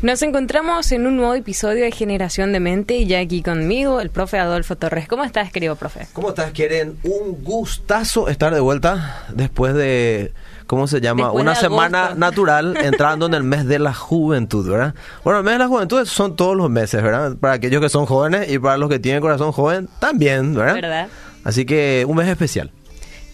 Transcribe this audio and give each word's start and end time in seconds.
Nos 0.00 0.22
encontramos 0.22 0.92
en 0.92 1.08
un 1.08 1.16
nuevo 1.16 1.34
episodio 1.34 1.82
de 1.82 1.90
Generación 1.90 2.52
de 2.52 2.60
Mente 2.60 2.98
y 2.98 3.06
ya 3.06 3.18
aquí 3.18 3.42
conmigo 3.42 4.00
el 4.00 4.10
profe 4.10 4.38
Adolfo 4.38 4.76
Torres. 4.76 5.08
¿Cómo 5.08 5.24
estás, 5.24 5.50
querido 5.50 5.74
profe? 5.74 6.06
¿Cómo 6.12 6.28
estás, 6.28 6.52
Keren? 6.52 6.96
Un 7.02 7.42
gustazo 7.42 8.28
estar 8.28 8.54
de 8.54 8.60
vuelta 8.60 9.26
después 9.34 9.74
de, 9.74 10.32
¿cómo 10.68 10.86
se 10.86 11.00
llama? 11.00 11.24
Después 11.24 11.42
Una 11.42 11.56
semana 11.56 12.14
natural 12.14 12.76
entrando 12.80 13.26
en 13.26 13.34
el 13.34 13.42
mes 13.42 13.66
de 13.66 13.80
la 13.80 13.92
juventud, 13.92 14.70
¿verdad? 14.70 14.94
Bueno, 15.24 15.40
el 15.40 15.44
mes 15.44 15.54
de 15.54 15.58
la 15.58 15.66
juventud 15.66 16.04
son 16.04 16.36
todos 16.36 16.56
los 16.56 16.70
meses, 16.70 17.02
¿verdad? 17.02 17.36
Para 17.36 17.54
aquellos 17.54 17.82
que 17.82 17.88
son 17.88 18.06
jóvenes 18.06 18.48
y 18.52 18.60
para 18.60 18.76
los 18.78 18.88
que 18.88 19.00
tienen 19.00 19.20
corazón 19.20 19.50
joven 19.50 19.88
también, 19.98 20.54
¿verdad? 20.54 20.74
¿Verdad? 20.74 21.08
Así 21.42 21.64
que 21.66 22.04
un 22.06 22.18
mes 22.18 22.28
especial. 22.28 22.70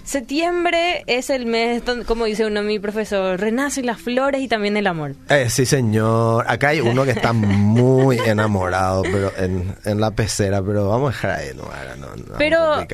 Septiembre 0.05 1.03
es 1.07 1.31
el 1.31 1.47
mes, 1.47 1.85
donde, 1.85 2.05
como 2.05 2.27
dice 2.27 2.47
uno 2.47 2.63
mi 2.63 2.79
profesor, 2.79 3.41
renacen 3.41 3.87
las 3.87 4.01
flores 4.01 4.41
y 4.43 4.49
también 4.49 4.77
el 4.77 4.87
amor. 4.87 5.15
Eh, 5.31 5.49
sí, 5.51 5.67
señor. 5.67 6.45
Acá 6.49 6.69
hay 6.69 6.81
uno 6.81 7.05
que 7.05 7.11
está 7.11 7.33
muy 7.33 8.19
enamorado, 8.27 9.03
pero 9.03 9.33
en, 9.39 9.75
en 9.85 10.01
la 10.01 10.11
pecera, 10.13 10.63
pero 10.63 10.89
vamos 10.89 11.09
a 11.09 11.13
dejar 11.13 11.31
ahí, 11.31 11.49
no, 11.57 11.65
no, 11.97 12.17
no 12.17 12.35
Pero 12.39 12.87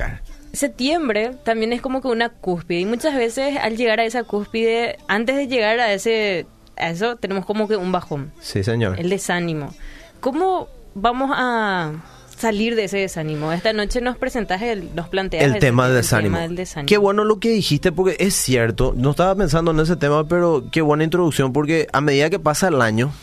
septiembre 0.53 1.31
también 1.45 1.73
es 1.73 1.81
como 1.81 2.01
que 2.01 2.07
una 2.07 2.29
cúspide 2.29 2.79
y 2.81 2.85
muchas 2.85 3.15
veces 3.15 3.57
al 3.57 3.77
llegar 3.77 3.99
a 3.99 4.05
esa 4.05 4.23
cúspide, 4.23 4.97
antes 5.07 5.35
de 5.37 5.47
llegar 5.47 5.79
a 5.79 5.93
ese 5.93 6.45
a 6.77 6.89
eso 6.89 7.15
tenemos 7.15 7.45
como 7.45 7.67
que 7.67 7.75
un 7.75 7.91
bajón, 7.91 8.31
Sí, 8.41 8.63
señor. 8.63 8.99
el 8.99 9.09
desánimo. 9.09 9.73
¿Cómo 10.19 10.67
vamos 10.93 11.31
a 11.33 11.91
salir 12.41 12.75
de 12.75 12.85
ese 12.85 12.97
desánimo? 12.97 13.51
Esta 13.53 13.71
noche 13.71 14.01
nos 14.01 14.17
presentas 14.17 14.61
el 14.61 14.93
nos 14.95 15.07
planteas 15.07 15.43
el 15.43 15.59
tema 15.59 15.87
del 15.87 15.95
el 15.95 16.01
desánimo. 16.01 16.35
tema 16.35 16.47
del 16.47 16.55
desánimo. 16.55 16.87
Qué 16.87 16.97
bueno 16.97 17.23
lo 17.23 17.39
que 17.39 17.49
dijiste 17.49 17.91
porque 17.91 18.17
es 18.19 18.35
cierto, 18.35 18.93
no 18.97 19.11
estaba 19.11 19.35
pensando 19.35 19.71
en 19.71 19.79
ese 19.79 19.95
tema, 19.95 20.27
pero 20.27 20.65
qué 20.71 20.81
buena 20.81 21.03
introducción 21.03 21.53
porque 21.53 21.87
a 21.93 22.01
medida 22.01 22.29
que 22.29 22.39
pasa 22.39 22.67
el 22.67 22.81
año, 22.81 23.13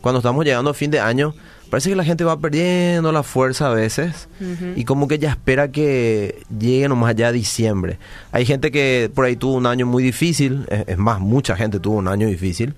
cuando 0.00 0.20
estamos 0.20 0.44
llegando 0.44 0.70
a 0.70 0.74
fin 0.74 0.90
de 0.90 1.00
año, 1.00 1.34
parece 1.68 1.90
que 1.90 1.96
la 1.96 2.04
gente 2.04 2.24
va 2.24 2.38
perdiendo 2.38 3.12
la 3.12 3.22
fuerza 3.22 3.66
a 3.70 3.74
veces 3.74 4.28
y 4.76 4.84
como 4.84 5.08
que 5.08 5.18
ya 5.18 5.30
espera 5.30 5.70
que 5.70 6.42
llegue 6.58 6.88
nomás 6.88 7.10
allá 7.10 7.32
diciembre. 7.32 7.98
Hay 8.32 8.46
gente 8.46 8.70
que 8.70 9.10
por 9.14 9.24
ahí 9.24 9.36
tuvo 9.36 9.54
un 9.54 9.66
año 9.66 9.86
muy 9.86 10.02
difícil, 10.02 10.66
es, 10.70 10.84
es 10.86 10.98
más, 10.98 11.20
mucha 11.20 11.56
gente 11.56 11.80
tuvo 11.80 11.96
un 11.96 12.08
año 12.08 12.26
difícil. 12.28 12.74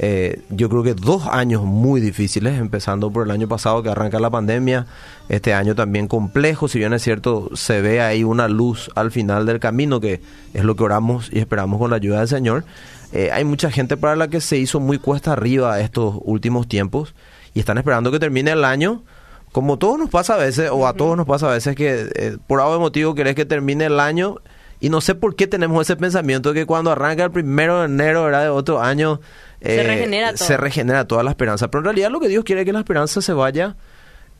Eh, 0.00 0.42
yo 0.48 0.68
creo 0.68 0.84
que 0.84 0.94
dos 0.94 1.26
años 1.26 1.64
muy 1.64 2.00
difíciles, 2.00 2.56
empezando 2.58 3.10
por 3.10 3.26
el 3.26 3.32
año 3.32 3.48
pasado 3.48 3.82
que 3.82 3.88
arranca 3.88 4.20
la 4.20 4.30
pandemia, 4.30 4.86
este 5.28 5.54
año 5.54 5.74
también 5.74 6.06
complejo, 6.06 6.68
si 6.68 6.78
bien 6.78 6.92
es 6.92 7.02
cierto, 7.02 7.50
se 7.54 7.80
ve 7.82 8.00
ahí 8.00 8.22
una 8.22 8.46
luz 8.46 8.90
al 8.94 9.10
final 9.10 9.44
del 9.44 9.58
camino, 9.58 10.00
que 10.00 10.20
es 10.54 10.62
lo 10.62 10.76
que 10.76 10.84
oramos 10.84 11.30
y 11.32 11.40
esperamos 11.40 11.80
con 11.80 11.90
la 11.90 11.96
ayuda 11.96 12.20
del 12.20 12.28
Señor. 12.28 12.64
Eh, 13.12 13.30
hay 13.32 13.44
mucha 13.44 13.72
gente 13.72 13.96
para 13.96 14.14
la 14.14 14.28
que 14.28 14.40
se 14.40 14.56
hizo 14.56 14.78
muy 14.78 14.98
cuesta 14.98 15.32
arriba 15.32 15.80
estos 15.80 16.14
últimos 16.22 16.68
tiempos 16.68 17.14
y 17.52 17.58
están 17.58 17.76
esperando 17.76 18.12
que 18.12 18.20
termine 18.20 18.52
el 18.52 18.64
año. 18.64 19.02
Como 19.50 19.78
todos 19.78 19.98
nos 19.98 20.10
pasa 20.10 20.34
a 20.34 20.36
veces, 20.36 20.70
o 20.70 20.86
a 20.86 20.92
todos 20.92 21.16
nos 21.16 21.26
pasa 21.26 21.48
a 21.48 21.54
veces, 21.54 21.74
que 21.74 22.08
eh, 22.14 22.36
por 22.46 22.60
algo 22.60 22.74
de 22.74 22.78
motivo 22.78 23.16
querés 23.16 23.34
que 23.34 23.46
termine 23.46 23.86
el 23.86 23.98
año 23.98 24.36
y 24.78 24.90
no 24.90 25.00
sé 25.00 25.14
por 25.14 25.34
qué 25.34 25.46
tenemos 25.46 25.82
ese 25.82 25.96
pensamiento 25.96 26.52
que 26.52 26.66
cuando 26.66 26.92
arranca 26.92 27.24
el 27.24 27.30
primero 27.32 27.80
de 27.80 27.86
enero 27.86 28.24
¿verdad? 28.24 28.42
de 28.42 28.48
otro 28.50 28.80
año 28.80 29.20
Se 29.62 29.80
eh, 29.80 29.84
regenera 29.84 30.34
todo. 30.34 30.46
se 30.46 30.56
regenera 30.56 31.06
toda 31.06 31.22
la 31.22 31.30
esperanza. 31.30 31.70
Pero 31.70 31.80
en 31.80 31.84
realidad 31.86 32.10
lo 32.10 32.20
que 32.20 32.28
Dios 32.28 32.44
quiere 32.44 32.62
es 32.62 32.64
que 32.66 32.72
la 32.72 32.80
esperanza 32.80 33.20
se 33.20 33.32
vaya, 33.32 33.76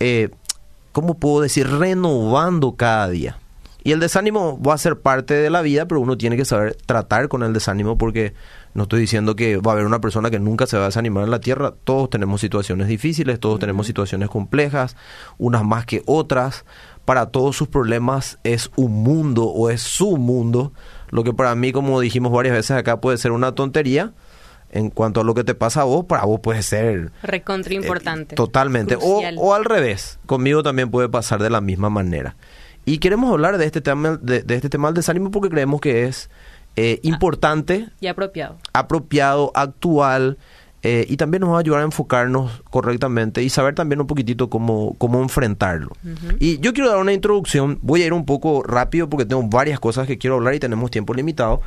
eh, 0.00 0.30
¿cómo 0.92 1.19
puedo 1.19 1.41
decir? 1.41 1.69
Renovando 1.69 2.77
cada 2.77 3.08
día. 3.08 3.39
Y 3.84 3.92
el 3.92 4.00
desánimo 4.00 4.61
va 4.61 4.74
a 4.74 4.78
ser 4.78 5.00
parte 5.00 5.34
de 5.34 5.50
la 5.50 5.62
vida, 5.62 5.86
pero 5.86 6.00
uno 6.00 6.19
tiene 6.19 6.36
que 6.36 6.44
saber 6.44 6.74
tratar 6.74 7.28
con 7.28 7.42
el 7.42 7.52
desánimo 7.52 7.96
porque 7.96 8.34
no 8.74 8.83
estoy 8.83 9.00
diciendo 9.00 9.34
que 9.34 9.56
va 9.56 9.70
a 9.70 9.74
haber 9.74 9.86
una 9.86 10.00
persona 10.00 10.30
que 10.30 10.39
nunca 10.39 10.66
se 10.66 10.77
va 10.77 10.83
a 10.84 10.86
desanimar 10.86 11.24
en 11.24 11.30
la 11.30 11.41
tierra. 11.41 11.72
Todos 11.84 12.11
tenemos 12.11 12.41
situaciones 12.41 12.89
difíciles, 12.89 13.41
todos 13.41 13.58
tenemos 13.58 13.86
situaciones 13.86 14.28
complejas, 14.28 14.96
unas 15.39 15.64
más 15.64 15.86
que 15.86 16.02
otras. 16.06 16.64
Para 17.05 17.30
todos 17.30 17.56
sus 17.56 17.69
problemas 17.69 18.39
es 18.44 18.70
un 18.77 19.02
mundo 19.02 19.44
o 19.44 19.70
es 19.70 19.80
su 19.80 20.18
mundo. 20.18 20.73
Lo 21.11 21.24
que 21.24 21.33
para 21.33 21.55
mí, 21.55 21.73
como 21.73 21.98
dijimos 22.00 22.30
varias 22.30 22.55
veces 22.55 22.73
acá, 22.73 23.00
puede 23.00 23.17
ser 23.17 23.33
una 23.33 23.55
tontería. 23.55 24.12
En 24.70 24.90
cuanto 24.90 25.20
a 25.23 25.24
lo 25.24 25.33
que 25.34 25.45
te 25.45 25.55
pasa 25.55 25.80
a 25.80 25.84
vos, 25.84 26.05
para 26.05 26.24
vos 26.24 26.40
puede 26.40 26.62
ser 26.62 27.11
Recontra 27.23 27.73
importante. 27.73 28.34
eh, 28.34 28.36
totalmente. 28.36 28.98
O, 29.01 29.55
al 29.55 29.64
revés. 29.64 30.18
Conmigo 30.27 30.62
también 30.62 30.90
puede 30.90 31.08
pasar 31.08 31.42
de 31.42 31.48
la 31.51 31.61
misma 31.61 31.89
manera. 31.89 32.36
Y 32.84 32.98
queremos 32.98 33.30
hablar 33.33 33.56
de 33.58 33.64
este 33.67 33.80
tema, 33.80 34.18
de, 34.20 34.42
de 34.42 34.55
este 34.55 34.68
tema 34.68 34.89
del 34.89 34.95
desánimo 34.96 35.30
porque 35.30 35.48
creemos 35.51 35.80
que 35.80 36.05
es 36.05 36.30
eh, 36.77 37.01
importante, 37.02 37.89
y 38.01 38.06
apropiado. 38.06 38.56
apropiado, 38.73 39.52
actual. 39.55 40.39
eh, 40.83 41.05
y 41.08 41.17
también 41.17 41.40
nos 41.40 41.50
va 41.50 41.56
a 41.56 41.61
ayudar 41.61 41.80
a 41.80 41.85
enfocarnos 41.85 42.62
correctamente 42.70 43.42
y 43.42 43.50
saber 43.50 43.74
también 43.74 44.00
un 44.00 44.06
poquitito 44.06 44.48
cómo, 44.48 44.95
cómo 44.98 45.20
enfrentarlo. 45.23 45.90
Y 46.39 46.61
yo 46.61 46.73
quiero 46.73 46.89
dar 46.90 46.98
una 46.98 47.12
introducción, 47.12 47.79
voy 47.83 48.02
a 48.02 48.06
ir 48.06 48.12
un 48.12 48.24
poco 48.24 48.62
rápido 48.62 49.08
porque 49.08 49.27
tengo 49.27 49.42
varias 49.42 49.80
cosas 49.80 50.06
que 50.06 50.18
quiero 50.18 50.36
hablar 50.36 50.55
y 50.55 50.61
tenemos 50.61 50.90
tiempo 50.90 51.14
limitado. 51.14 51.61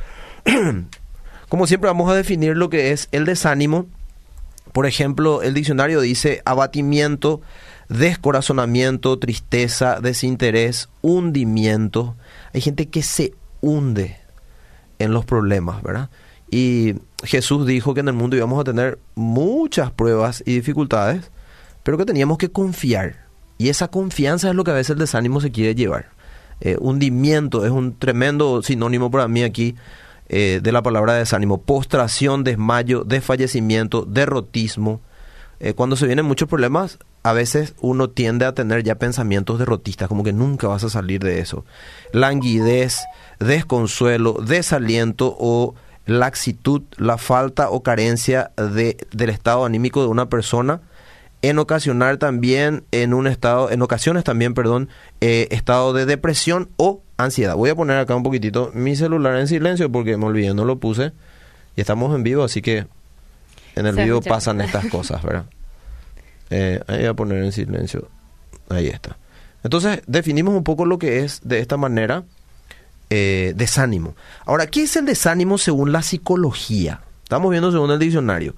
Como 1.52 1.66
siempre 1.66 1.88
vamos 1.88 2.10
a 2.10 2.14
definir 2.14 2.56
lo 2.56 2.70
que 2.70 2.92
es 2.92 3.10
el 3.12 3.26
desánimo. 3.26 3.84
Por 4.72 4.86
ejemplo, 4.86 5.42
el 5.42 5.52
diccionario 5.52 6.00
dice 6.00 6.40
abatimiento, 6.46 7.42
descorazonamiento, 7.90 9.18
tristeza, 9.18 10.00
desinterés, 10.00 10.88
hundimiento. 11.02 12.16
Hay 12.54 12.62
gente 12.62 12.88
que 12.88 13.02
se 13.02 13.34
hunde 13.60 14.16
en 14.98 15.12
los 15.12 15.26
problemas, 15.26 15.82
¿verdad? 15.82 16.08
Y 16.50 16.94
Jesús 17.22 17.66
dijo 17.66 17.92
que 17.92 18.00
en 18.00 18.08
el 18.08 18.14
mundo 18.14 18.34
íbamos 18.34 18.58
a 18.58 18.64
tener 18.64 18.98
muchas 19.14 19.90
pruebas 19.90 20.42
y 20.46 20.54
dificultades, 20.54 21.30
pero 21.82 21.98
que 21.98 22.06
teníamos 22.06 22.38
que 22.38 22.50
confiar. 22.50 23.26
Y 23.58 23.68
esa 23.68 23.88
confianza 23.88 24.48
es 24.48 24.54
lo 24.54 24.64
que 24.64 24.70
a 24.70 24.74
veces 24.74 24.92
el 24.92 25.00
desánimo 25.00 25.38
se 25.42 25.52
quiere 25.52 25.74
llevar. 25.74 26.06
Eh, 26.62 26.78
hundimiento 26.80 27.66
es 27.66 27.72
un 27.72 27.98
tremendo 27.98 28.62
sinónimo 28.62 29.10
para 29.10 29.28
mí 29.28 29.42
aquí 29.42 29.74
eh, 30.34 30.60
de 30.62 30.72
la 30.72 30.82
palabra 30.82 31.12
desánimo. 31.12 31.60
Postración, 31.60 32.42
desmayo, 32.42 33.04
desfallecimiento, 33.04 34.06
derrotismo. 34.06 35.02
Eh, 35.60 35.74
cuando 35.74 35.94
se 35.94 36.06
vienen 36.06 36.24
muchos 36.24 36.48
problemas, 36.48 36.98
a 37.22 37.34
veces 37.34 37.74
uno 37.82 38.08
tiende 38.08 38.46
a 38.46 38.54
tener 38.54 38.82
ya 38.82 38.94
pensamientos 38.94 39.58
derrotistas, 39.58 40.08
como 40.08 40.24
que 40.24 40.32
nunca 40.32 40.68
vas 40.68 40.84
a 40.84 40.88
salir 40.88 41.20
de 41.20 41.40
eso. 41.40 41.66
Languidez, 42.12 43.02
desconsuelo, 43.40 44.38
desaliento 44.42 45.36
o 45.38 45.74
laxitud, 46.06 46.80
la 46.96 47.18
falta 47.18 47.68
o 47.68 47.82
carencia 47.82 48.52
de, 48.56 48.96
del 49.12 49.28
estado 49.28 49.66
anímico 49.66 50.00
de 50.00 50.08
una 50.08 50.30
persona 50.30 50.80
en 51.42 51.58
ocasionar 51.58 52.16
también 52.18 52.84
en 52.92 53.14
un 53.14 53.26
estado, 53.26 53.70
en 53.70 53.82
ocasiones 53.82 54.24
también, 54.24 54.54
perdón, 54.54 54.88
eh, 55.20 55.48
estado 55.50 55.92
de 55.92 56.06
depresión 56.06 56.70
o 56.76 57.02
ansiedad. 57.16 57.56
Voy 57.56 57.70
a 57.70 57.74
poner 57.74 57.98
acá 57.98 58.14
un 58.14 58.22
poquitito 58.22 58.70
mi 58.74 58.94
celular 58.96 59.36
en 59.36 59.48
silencio 59.48 59.90
porque 59.90 60.16
me 60.16 60.26
olvidé, 60.26 60.54
no 60.54 60.64
lo 60.64 60.78
puse 60.78 61.12
y 61.76 61.80
estamos 61.80 62.14
en 62.14 62.22
vivo, 62.22 62.44
así 62.44 62.62
que 62.62 62.86
en 63.74 63.86
el 63.86 63.94
Se 63.96 64.04
vivo 64.04 64.18
escucha. 64.18 64.34
pasan 64.34 64.60
estas 64.60 64.86
cosas, 64.90 65.22
¿verdad? 65.22 65.46
Eh, 66.50 66.80
ahí 66.86 66.98
voy 66.98 67.06
a 67.06 67.14
poner 67.14 67.42
en 67.42 67.52
silencio. 67.52 68.08
Ahí 68.68 68.86
está. 68.86 69.16
Entonces, 69.64 70.02
definimos 70.06 70.54
un 70.54 70.64
poco 70.64 70.86
lo 70.86 70.98
que 70.98 71.20
es 71.20 71.40
de 71.42 71.60
esta 71.60 71.76
manera 71.76 72.24
eh, 73.10 73.52
desánimo. 73.56 74.14
Ahora, 74.44 74.66
¿qué 74.66 74.82
es 74.82 74.96
el 74.96 75.06
desánimo 75.06 75.58
según 75.58 75.92
la 75.92 76.02
psicología? 76.02 77.00
Estamos 77.22 77.50
viendo 77.50 77.72
según 77.72 77.90
el 77.90 77.98
diccionario. 77.98 78.54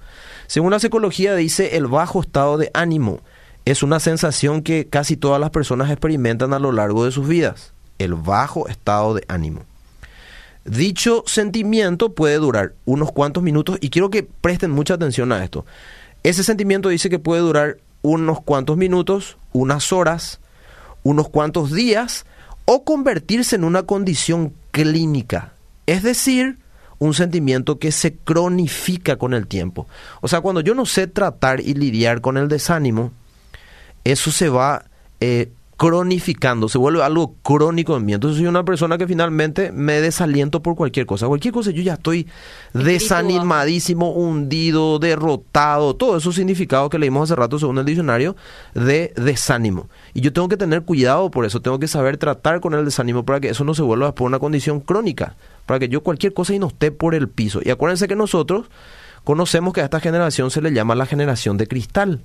Según 0.47 0.71
la 0.71 0.79
psicología 0.79 1.35
dice 1.35 1.77
el 1.77 1.87
bajo 1.87 2.21
estado 2.21 2.57
de 2.57 2.71
ánimo. 2.73 3.21
Es 3.65 3.81
una 3.81 3.99
sensación 3.99 4.61
que 4.61 4.87
casi 4.87 5.17
todas 5.17 5.41
las 5.41 5.49
personas 5.49 5.89
experimentan 5.89 6.53
a 6.53 6.59
lo 6.59 6.71
largo 6.71 7.05
de 7.05 7.11
sus 7.11 7.27
vidas. 7.27 7.73
El 7.97 8.13
bajo 8.13 8.67
estado 8.67 9.15
de 9.15 9.25
ánimo. 9.27 9.61
Dicho 10.65 11.23
sentimiento 11.27 12.13
puede 12.13 12.37
durar 12.37 12.73
unos 12.85 13.11
cuantos 13.11 13.43
minutos 13.43 13.77
y 13.81 13.89
quiero 13.89 14.09
que 14.09 14.23
presten 14.23 14.71
mucha 14.71 14.95
atención 14.95 15.31
a 15.31 15.43
esto. 15.43 15.65
Ese 16.23 16.43
sentimiento 16.43 16.89
dice 16.89 17.09
que 17.09 17.19
puede 17.19 17.41
durar 17.41 17.77
unos 18.01 18.41
cuantos 18.41 18.77
minutos, 18.77 19.37
unas 19.53 19.91
horas, 19.93 20.39
unos 21.03 21.29
cuantos 21.29 21.71
días 21.71 22.25
o 22.65 22.83
convertirse 22.83 23.55
en 23.55 23.63
una 23.63 23.83
condición 23.83 24.53
clínica. 24.71 25.53
Es 25.85 26.01
decir, 26.01 26.57
un 26.99 27.13
sentimiento 27.13 27.79
que 27.79 27.91
se 27.91 28.15
cronifica 28.15 29.17
con 29.17 29.33
el 29.33 29.47
tiempo. 29.47 29.87
O 30.21 30.27
sea, 30.27 30.41
cuando 30.41 30.61
yo 30.61 30.75
no 30.75 30.85
sé 30.85 31.07
tratar 31.07 31.59
y 31.59 31.73
lidiar 31.73 32.21
con 32.21 32.37
el 32.37 32.47
desánimo, 32.47 33.11
eso 34.03 34.31
se 34.31 34.49
va 34.49 34.85
eh, 35.19 35.51
cronificando, 35.77 36.69
se 36.69 36.77
vuelve 36.77 37.03
algo 37.03 37.35
crónico 37.41 37.97
en 37.97 38.05
mí. 38.05 38.13
Entonces 38.13 38.37
soy 38.37 38.47
una 38.47 38.63
persona 38.63 38.97
que 38.97 39.07
finalmente 39.07 39.71
me 39.71 39.99
desaliento 39.99 40.61
por 40.61 40.75
cualquier 40.75 41.05
cosa. 41.05 41.27
Cualquier 41.27 41.53
cosa 41.53 41.71
yo 41.71 41.81
ya 41.81 41.93
estoy 41.93 42.27
desanimadísimo, 42.73 44.11
hundido, 44.11 44.99
derrotado, 44.99 45.95
todos 45.95 46.23
esos 46.23 46.35
significados 46.35 46.89
que 46.89 46.99
leímos 46.99 47.29
hace 47.29 47.35
rato 47.35 47.59
según 47.59 47.77
el 47.77 47.85
diccionario 47.85 48.35
de 48.73 49.13
desánimo. 49.17 49.89
Y 50.13 50.21
yo 50.21 50.31
tengo 50.31 50.47
que 50.47 50.57
tener 50.57 50.83
cuidado 50.83 51.29
por 51.29 51.45
eso, 51.45 51.61
tengo 51.61 51.79
que 51.79 51.87
saber 51.87 52.17
tratar 52.17 52.61
con 52.61 52.73
el 52.73 52.85
desánimo 52.85 53.25
para 53.25 53.39
que 53.41 53.49
eso 53.49 53.65
no 53.65 53.73
se 53.73 53.81
vuelva 53.81 54.15
por 54.15 54.27
una 54.27 54.39
condición 54.39 54.79
crónica, 54.79 55.35
para 55.65 55.79
que 55.79 55.89
yo 55.89 56.03
cualquier 56.03 56.33
cosa 56.33 56.53
y 56.53 56.59
no 56.59 56.67
esté 56.67 56.91
por 56.91 57.15
el 57.15 57.27
piso. 57.27 57.59
Y 57.63 57.69
acuérdense 57.69 58.07
que 58.07 58.15
nosotros 58.15 58.67
conocemos 59.25 59.73
que 59.73 59.81
a 59.81 59.85
esta 59.85 59.99
generación 59.99 60.51
se 60.51 60.61
le 60.61 60.71
llama 60.71 60.95
la 60.95 61.05
generación 61.05 61.57
de 61.57 61.67
cristal, 61.67 62.21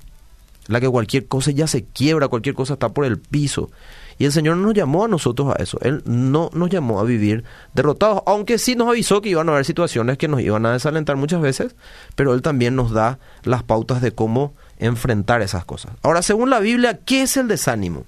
la 0.67 0.79
que 0.79 0.89
cualquier 0.89 1.27
cosa 1.27 1.51
ya 1.51 1.67
se 1.67 1.85
quiebra, 1.85 2.27
cualquier 2.27 2.55
cosa 2.55 2.73
está 2.73 2.89
por 2.89 3.05
el 3.05 3.19
piso. 3.19 3.71
Y 4.17 4.25
el 4.25 4.31
Señor 4.31 4.57
no 4.57 4.67
nos 4.67 4.75
llamó 4.75 5.05
a 5.05 5.07
nosotros 5.07 5.53
a 5.55 5.61
eso. 5.63 5.79
Él 5.81 6.03
no 6.05 6.51
nos 6.53 6.69
llamó 6.69 6.99
a 6.99 7.03
vivir 7.03 7.43
derrotados, 7.73 8.21
aunque 8.27 8.59
sí 8.59 8.75
nos 8.75 8.89
avisó 8.89 9.21
que 9.21 9.29
iban 9.29 9.49
a 9.49 9.53
haber 9.53 9.65
situaciones 9.65 10.17
que 10.17 10.27
nos 10.27 10.41
iban 10.41 10.65
a 10.65 10.73
desalentar 10.73 11.15
muchas 11.15 11.41
veces, 11.41 11.75
pero 12.15 12.33
Él 12.33 12.41
también 12.41 12.75
nos 12.75 12.91
da 12.91 13.17
las 13.43 13.63
pautas 13.63 14.01
de 14.01 14.11
cómo 14.11 14.53
enfrentar 14.77 15.41
esas 15.41 15.65
cosas. 15.65 15.93
Ahora, 16.03 16.21
según 16.21 16.49
la 16.51 16.59
Biblia, 16.59 16.99
¿qué 17.03 17.23
es 17.23 17.35
el 17.37 17.47
desánimo? 17.47 18.05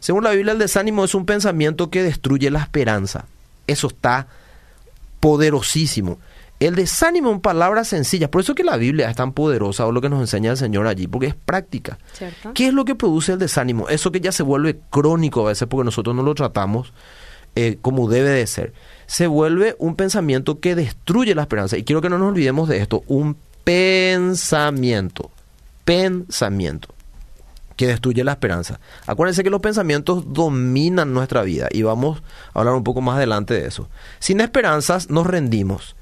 Según 0.00 0.24
la 0.24 0.32
Biblia, 0.32 0.52
el 0.52 0.58
desánimo 0.58 1.04
es 1.04 1.14
un 1.14 1.26
pensamiento 1.26 1.90
que 1.90 2.02
destruye 2.02 2.50
la 2.50 2.60
esperanza. 2.60 3.26
Eso 3.66 3.86
está 3.88 4.28
poderosísimo. 5.20 6.18
El 6.58 6.74
desánimo 6.74 7.30
en 7.30 7.40
palabras 7.40 7.88
sencillas, 7.88 8.30
por 8.30 8.40
eso 8.40 8.54
que 8.54 8.64
la 8.64 8.78
Biblia 8.78 9.10
es 9.10 9.16
tan 9.16 9.32
poderosa 9.32 9.86
o 9.86 9.92
lo 9.92 10.00
que 10.00 10.08
nos 10.08 10.20
enseña 10.20 10.52
el 10.52 10.56
Señor 10.56 10.86
allí, 10.86 11.06
porque 11.06 11.26
es 11.26 11.34
práctica. 11.34 11.98
¿Qué 12.54 12.68
es 12.68 12.72
lo 12.72 12.86
que 12.86 12.94
produce 12.94 13.32
el 13.32 13.38
desánimo? 13.38 13.88
Eso 13.90 14.10
que 14.10 14.20
ya 14.20 14.32
se 14.32 14.42
vuelve 14.42 14.80
crónico 14.90 15.42
a 15.42 15.48
veces 15.50 15.68
porque 15.68 15.84
nosotros 15.84 16.16
no 16.16 16.22
lo 16.22 16.34
tratamos 16.34 16.94
eh, 17.56 17.78
como 17.82 18.08
debe 18.08 18.30
de 18.30 18.46
ser. 18.46 18.72
Se 19.06 19.26
vuelve 19.26 19.76
un 19.78 19.96
pensamiento 19.96 20.58
que 20.58 20.74
destruye 20.74 21.34
la 21.34 21.42
esperanza. 21.42 21.76
Y 21.76 21.84
quiero 21.84 22.00
que 22.00 22.08
no 22.08 22.18
nos 22.18 22.28
olvidemos 22.28 22.70
de 22.70 22.78
esto, 22.78 23.04
un 23.06 23.36
pensamiento. 23.64 25.30
Pensamiento 25.84 26.88
que 27.76 27.86
destruye 27.86 28.24
la 28.24 28.32
esperanza. 28.32 28.80
Acuérdense 29.06 29.44
que 29.44 29.50
los 29.50 29.60
pensamientos 29.60 30.32
dominan 30.32 31.12
nuestra 31.12 31.42
vida 31.42 31.68
y 31.70 31.82
vamos 31.82 32.22
a 32.54 32.60
hablar 32.60 32.74
un 32.74 32.84
poco 32.84 33.02
más 33.02 33.16
adelante 33.16 33.52
de 33.52 33.66
eso. 33.66 33.88
Sin 34.18 34.40
esperanzas 34.40 35.10
nos 35.10 35.26
rendimos 35.26 35.96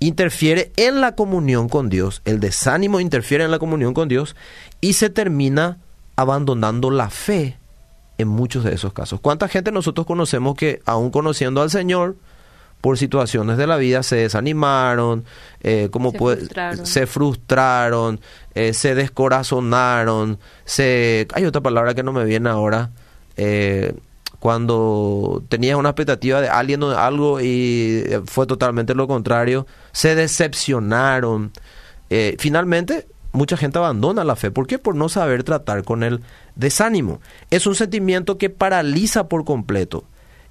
interfiere 0.00 0.72
en 0.76 1.00
la 1.00 1.14
comunión 1.14 1.68
con 1.68 1.88
Dios, 1.88 2.22
el 2.24 2.40
desánimo 2.40 3.00
interfiere 3.00 3.44
en 3.44 3.50
la 3.50 3.58
comunión 3.58 3.94
con 3.94 4.08
Dios 4.08 4.36
y 4.80 4.94
se 4.94 5.10
termina 5.10 5.78
abandonando 6.16 6.90
la 6.90 7.10
fe 7.10 7.58
en 8.18 8.28
muchos 8.28 8.64
de 8.64 8.74
esos 8.74 8.92
casos. 8.92 9.20
¿Cuánta 9.20 9.48
gente 9.48 9.72
nosotros 9.72 10.06
conocemos 10.06 10.56
que 10.56 10.82
aún 10.84 11.10
conociendo 11.10 11.62
al 11.62 11.70
Señor, 11.70 12.16
por 12.80 12.96
situaciones 12.96 13.56
de 13.56 13.66
la 13.66 13.76
vida 13.76 14.02
se 14.02 14.16
desanimaron, 14.16 15.24
eh, 15.62 15.88
como 15.90 16.12
se, 16.12 16.18
frustraron. 16.18 16.86
se 16.86 17.06
frustraron, 17.06 18.20
eh, 18.54 18.72
se 18.72 18.94
descorazonaron, 18.94 20.38
se... 20.64 21.26
Hay 21.34 21.44
otra 21.44 21.60
palabra 21.60 21.94
que 21.94 22.02
no 22.02 22.12
me 22.12 22.24
viene 22.24 22.48
ahora. 22.48 22.90
Eh, 23.36 23.94
cuando 24.40 25.42
tenías 25.48 25.76
una 25.76 25.90
expectativa 25.90 26.40
de 26.40 26.48
alguien 26.48 26.82
o 26.82 26.90
de 26.90 26.96
algo 26.96 27.40
y 27.40 28.04
eh, 28.06 28.20
fue 28.24 28.46
totalmente 28.46 28.94
lo 28.94 29.08
contrario, 29.08 29.66
se 29.92 30.14
decepcionaron. 30.14 31.52
Eh, 32.10 32.36
finalmente, 32.38 33.08
mucha 33.32 33.56
gente 33.56 33.78
abandona 33.78 34.24
la 34.24 34.36
fe. 34.36 34.50
¿Por 34.50 34.66
qué? 34.66 34.78
Por 34.78 34.94
no 34.94 35.08
saber 35.08 35.42
tratar 35.42 35.84
con 35.84 36.02
el 36.02 36.20
desánimo. 36.54 37.20
Es 37.50 37.66
un 37.66 37.74
sentimiento 37.74 38.38
que 38.38 38.50
paraliza 38.50 39.28
por 39.28 39.44
completo. 39.44 40.04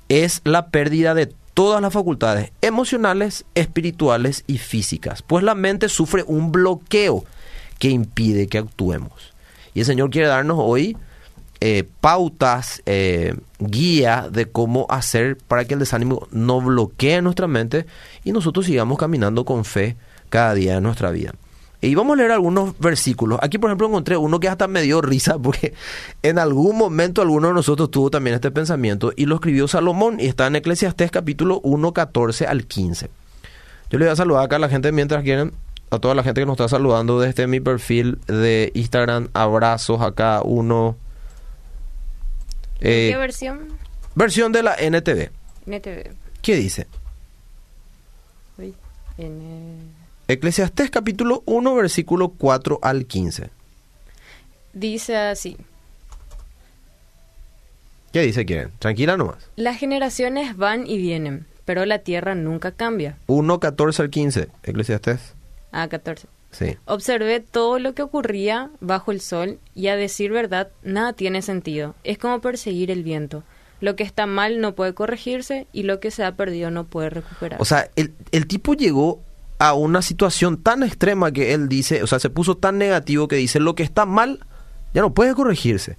Es 0.09 0.41
la 0.43 0.67
pérdida 0.67 1.13
de 1.13 1.33
todas 1.53 1.81
las 1.81 1.93
facultades 1.93 2.51
emocionales, 2.61 3.45
espirituales 3.55 4.43
y 4.47 4.57
físicas. 4.57 5.21
Pues 5.21 5.43
la 5.43 5.55
mente 5.55 5.89
sufre 5.89 6.23
un 6.27 6.51
bloqueo 6.51 7.23
que 7.79 7.89
impide 7.89 8.47
que 8.47 8.57
actuemos. 8.57 9.33
Y 9.73 9.79
el 9.79 9.85
Señor 9.85 10.09
quiere 10.09 10.27
darnos 10.27 10.57
hoy 10.59 10.97
eh, 11.59 11.88
pautas, 12.01 12.81
eh, 12.86 13.36
guía 13.59 14.30
de 14.31 14.45
cómo 14.45 14.86
hacer 14.89 15.38
para 15.38 15.65
que 15.65 15.74
el 15.74 15.80
desánimo 15.80 16.27
no 16.31 16.62
bloquee 16.62 17.21
nuestra 17.21 17.48
mente 17.48 17.86
y 18.24 18.31
nosotros 18.31 18.65
sigamos 18.65 18.98
caminando 18.98 19.45
con 19.45 19.65
fe 19.65 19.98
cada 20.30 20.54
día 20.54 20.75
de 20.75 20.81
nuestra 20.81 21.12
vida. 21.12 21.33
Y 21.80 21.94
vamos 21.94 22.15
a 22.15 22.18
leer 22.18 22.31
algunos 22.31 22.77
versículos. 22.80 23.39
Aquí, 23.42 23.59
por 23.59 23.69
ejemplo, 23.69 23.88
encontré 23.88 24.18
uno 24.18 24.39
que 24.39 24.50
hasta 24.50 24.68
me 24.68 24.81
dio 24.81 25.01
risa 25.01 25.38
porque 25.38 25.74
en 26.24 26.39
algún 26.39 26.77
momento 26.77 27.21
alguno 27.21 27.50
de 27.50 27.54
nosotros 27.54 27.92
tuvo 27.92 28.09
también 28.09 28.36
este 28.36 28.50
pensamiento 28.50 29.13
y 29.15 29.25
lo 29.25 29.36
escribió 29.36 29.68
Salomón 29.68 30.19
y 30.19 30.25
está 30.25 30.48
en 30.48 30.56
Eclesiastés 30.56 31.12
capítulo 31.12 31.59
1, 31.63 31.94
14 31.94 32.48
al 32.48 32.65
15. 32.65 33.09
Yo 33.89 34.00
le 34.00 34.06
voy 34.06 34.12
a 34.12 34.15
saludar 34.15 34.44
acá 34.44 34.57
a 34.57 34.59
la 34.59 34.69
gente 34.69 34.92
mientras 34.92 35.24
quieren, 35.24 35.54
a 35.92 36.00
toda 36.00 36.15
la 36.15 36.24
gente 36.24 36.42
que 36.42 36.45
nos 36.45 36.56
está 36.56 36.68
saludando 36.68 37.19
desde 37.19 37.48
mi 37.48 37.59
perfil 37.59 38.19
de 38.27 38.71
Instagram. 38.74 39.30
Abrazos 39.33 40.01
acá, 40.01 40.42
uno, 40.44 40.98
¿Qué 42.79 43.09
eh, 43.09 43.18
versión? 43.18 43.68
Versión 44.15 44.51
de 44.51 44.63
la 44.63 44.75
NTV. 44.75 45.31
NTV. 45.65 46.12
¿Qué 46.41 46.56
dice? 46.56 46.88
Eclesiastés 50.27 50.91
capítulo 50.91 51.41
1, 51.45 51.75
versículo 51.75 52.29
4 52.29 52.79
al 52.81 53.06
15. 53.06 53.50
Dice 54.74 55.15
así. 55.15 55.57
¿Qué 58.12 58.21
dice 58.21 58.45
quieren? 58.45 58.71
Tranquila 58.80 59.18
nomás. 59.18 59.50
Las 59.56 59.77
generaciones 59.77 60.56
van 60.56 60.88
y 60.88 60.97
vienen, 60.97 61.45
pero 61.65 61.85
la 61.85 62.00
tierra 62.00 62.35
nunca 62.35 62.71
cambia. 62.71 63.18
1, 63.27 63.59
14 63.59 64.01
al 64.03 64.09
15, 64.09 64.47
Eclesiastés. 64.63 65.33
Ah, 65.71 65.88
14. 65.88 66.27
Observé 66.86 67.39
todo 67.39 67.80
lo 67.80 67.94
que 67.94 68.01
ocurría 68.01 68.69
bajo 68.80 69.12
el 69.12 69.21
sol 69.21 69.59
y 69.75 69.88
a 69.88 69.95
decir 69.95 70.31
verdad, 70.31 70.69
nada 70.83 71.13
tiene 71.13 71.42
sentido. 71.42 71.95
Es 72.04 72.18
como 72.18 72.42
perseguir 72.42 72.92
el 72.92 73.04
viento. 73.04 73.44
Lo 73.80 73.95
que 73.95 74.04
está 74.04 74.25
mal 74.25 74.59
no 74.59 74.74
puede 74.74 74.94
corregirse 74.94 75.68
y 75.71 75.83
lo 75.83 76.00
que 76.00 76.09
se 76.12 76.24
ha 76.24 76.36
perdido 76.36 76.71
no 76.71 76.86
puede 76.86 77.09
recuperar. 77.12 77.62
O 77.62 77.65
sea, 77.65 77.89
el, 77.95 78.13
el 78.31 78.48
tipo 78.48 78.74
llegó 78.74 79.21
a 79.59 79.74
una 79.74 80.01
situación 80.01 80.62
tan 80.62 80.83
extrema 80.83 81.31
que 81.31 81.54
él 81.54 81.69
dice, 81.69 82.04
o 82.04 82.07
sea, 82.07 82.19
se 82.19 82.30
puso 82.30 82.57
tan 82.57 82.77
negativo 82.77 83.27
que 83.27 83.36
dice, 83.36 83.59
lo 83.59 83.75
que 83.75 83.83
está 83.83 84.06
mal 84.06 84.39
ya 84.94 85.01
no 85.01 85.13
puede 85.13 85.36
corregirse. 85.36 85.98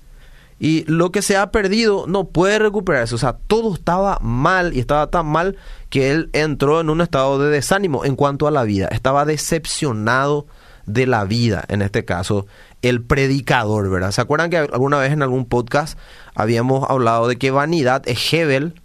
Y 0.60 0.84
lo 0.90 1.12
que 1.12 1.22
se 1.22 1.36
ha 1.36 1.50
perdido 1.52 2.06
no 2.08 2.28
puede 2.28 2.58
recuperarse. 2.58 3.14
O 3.14 3.18
sea, 3.18 3.36
todo 3.46 3.74
estaba 3.74 4.18
mal 4.20 4.74
y 4.74 4.80
estaba 4.80 5.08
tan 5.08 5.26
mal 5.26 5.56
que 5.88 6.10
él 6.10 6.30
entró 6.32 6.80
en 6.80 6.90
un 6.90 7.00
estado 7.00 7.38
de 7.38 7.50
desánimo 7.50 8.04
en 8.04 8.16
cuanto 8.16 8.46
a 8.46 8.50
la 8.50 8.64
vida. 8.64 8.88
Estaba 8.88 9.24
decepcionado 9.24 10.46
de 10.86 11.06
la 11.06 11.24
vida, 11.24 11.64
en 11.68 11.82
este 11.82 12.04
caso, 12.04 12.46
el 12.82 13.02
predicador, 13.02 13.90
¿verdad? 13.90 14.10
¿Se 14.10 14.20
acuerdan 14.20 14.50
que 14.50 14.56
alguna 14.56 14.98
vez 14.98 15.12
en 15.12 15.22
algún 15.22 15.44
podcast 15.44 15.98
habíamos 16.34 16.88
hablado 16.88 17.28
de 17.28 17.36
que 17.36 17.50
vanidad 17.50 18.02
es 18.06 18.32
Hebel 18.32 18.80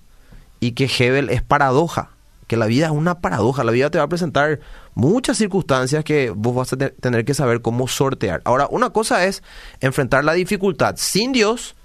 y 0.59 0.73
que 0.73 0.85
Hebel 0.85 1.29
es 1.29 1.41
paradoja? 1.41 2.09
Que 2.47 2.57
la 2.57 2.65
vida 2.65 2.87
es 2.87 2.91
una 2.91 3.19
paradoja, 3.19 3.63
la 3.63 3.71
vida 3.71 3.89
te 3.89 3.97
va 3.97 4.03
a 4.03 4.09
presentar 4.09 4.59
muchas 4.95 5.37
circunstancias 5.37 6.03
que 6.03 6.29
vos 6.29 6.55
vas 6.55 6.73
a 6.73 6.77
tener 6.77 7.25
que 7.25 7.33
saber 7.33 7.61
cómo 7.61 7.87
sortear. 7.87 8.41
Ahora, 8.45 8.67
una 8.69 8.91
cosa 8.91 9.25
es 9.25 9.43
enfrentar 9.79 10.23
la 10.23 10.33
dificultad 10.33 10.95
sin 10.97 11.31
Dios 11.31 11.75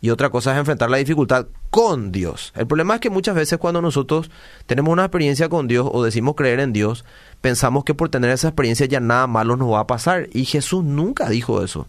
y 0.00 0.10
otra 0.10 0.30
cosa 0.30 0.52
es 0.52 0.58
enfrentar 0.58 0.90
la 0.90 0.98
dificultad 0.98 1.46
con 1.70 2.12
Dios. 2.12 2.52
El 2.54 2.66
problema 2.66 2.96
es 2.96 3.00
que 3.00 3.10
muchas 3.10 3.34
veces 3.34 3.58
cuando 3.58 3.80
nosotros 3.80 4.30
tenemos 4.66 4.92
una 4.92 5.04
experiencia 5.04 5.48
con 5.48 5.66
Dios 5.66 5.88
o 5.90 6.02
decimos 6.04 6.34
creer 6.34 6.60
en 6.60 6.72
Dios, 6.72 7.04
pensamos 7.40 7.84
que 7.84 7.94
por 7.94 8.10
tener 8.10 8.30
esa 8.30 8.48
experiencia 8.48 8.86
ya 8.86 9.00
nada 9.00 9.26
malo 9.26 9.56
nos 9.56 9.72
va 9.72 9.80
a 9.80 9.86
pasar. 9.86 10.28
Y 10.32 10.44
Jesús 10.44 10.84
nunca 10.84 11.28
dijo 11.28 11.64
eso. 11.64 11.86